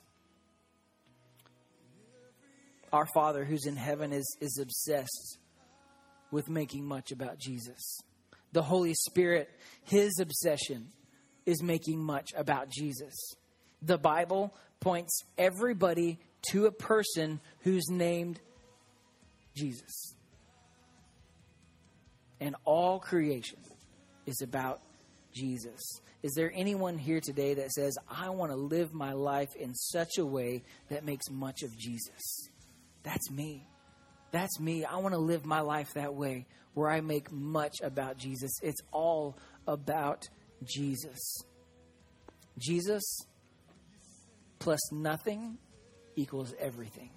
Our 2.92 3.08
Father 3.14 3.44
who's 3.44 3.66
in 3.66 3.76
heaven 3.76 4.14
is, 4.14 4.38
is 4.40 4.60
obsessed 4.60 5.38
with 6.32 6.50
making 6.50 6.86
much 6.86 7.12
about 7.12 7.40
Jesus 7.40 8.02
the 8.54 8.62
Holy 8.62 8.94
Spirit, 8.94 9.50
his 9.84 10.20
obsession 10.22 10.90
is 11.46 11.62
making 11.62 12.02
much 12.02 12.30
about 12.38 12.70
Jesus. 12.70 13.14
The 13.82 13.98
Bible 13.98 14.54
points 14.80 15.24
everybody 15.38 16.20
to 16.52 16.68
a 16.68 16.72
person 16.72 17.42
who's 17.62 17.90
named 17.90 18.40
Jesus. 19.56 20.16
And 22.40 22.56
all 22.64 23.00
creation 23.00 23.60
is 24.26 24.42
about 24.42 24.82
Jesus. 25.34 25.82
Is 26.22 26.34
there 26.36 26.52
anyone 26.56 26.98
here 26.98 27.20
today 27.20 27.54
that 27.56 27.72
says, 27.72 27.98
I 28.10 28.30
want 28.30 28.52
to 28.52 28.58
live 28.58 28.94
my 28.94 29.14
life 29.14 29.56
in 29.56 29.74
such 29.74 30.18
a 30.18 30.26
way 30.26 30.64
that 30.90 31.04
makes 31.04 31.30
much 31.30 31.64
of 31.64 31.78
Jesus? 31.78 32.50
That's 33.04 33.30
me. 33.30 33.68
That's 34.32 34.60
me. 34.60 34.86
I 34.86 34.98
want 34.98 35.14
to 35.14 35.20
live 35.20 35.46
my 35.46 35.60
life 35.60 35.94
that 35.96 36.14
way 36.14 36.46
where 36.74 36.90
I 36.90 37.02
make 37.02 37.32
much 37.32 37.76
about 37.84 38.18
Jesus. 38.18 38.52
It's 38.62 38.82
all 38.92 39.38
about 39.68 40.28
Jesus. 40.64 41.44
Jesus 42.58 43.04
plus 44.60 44.80
nothing 44.92 45.58
equals 46.16 46.54
everything. 46.58 47.10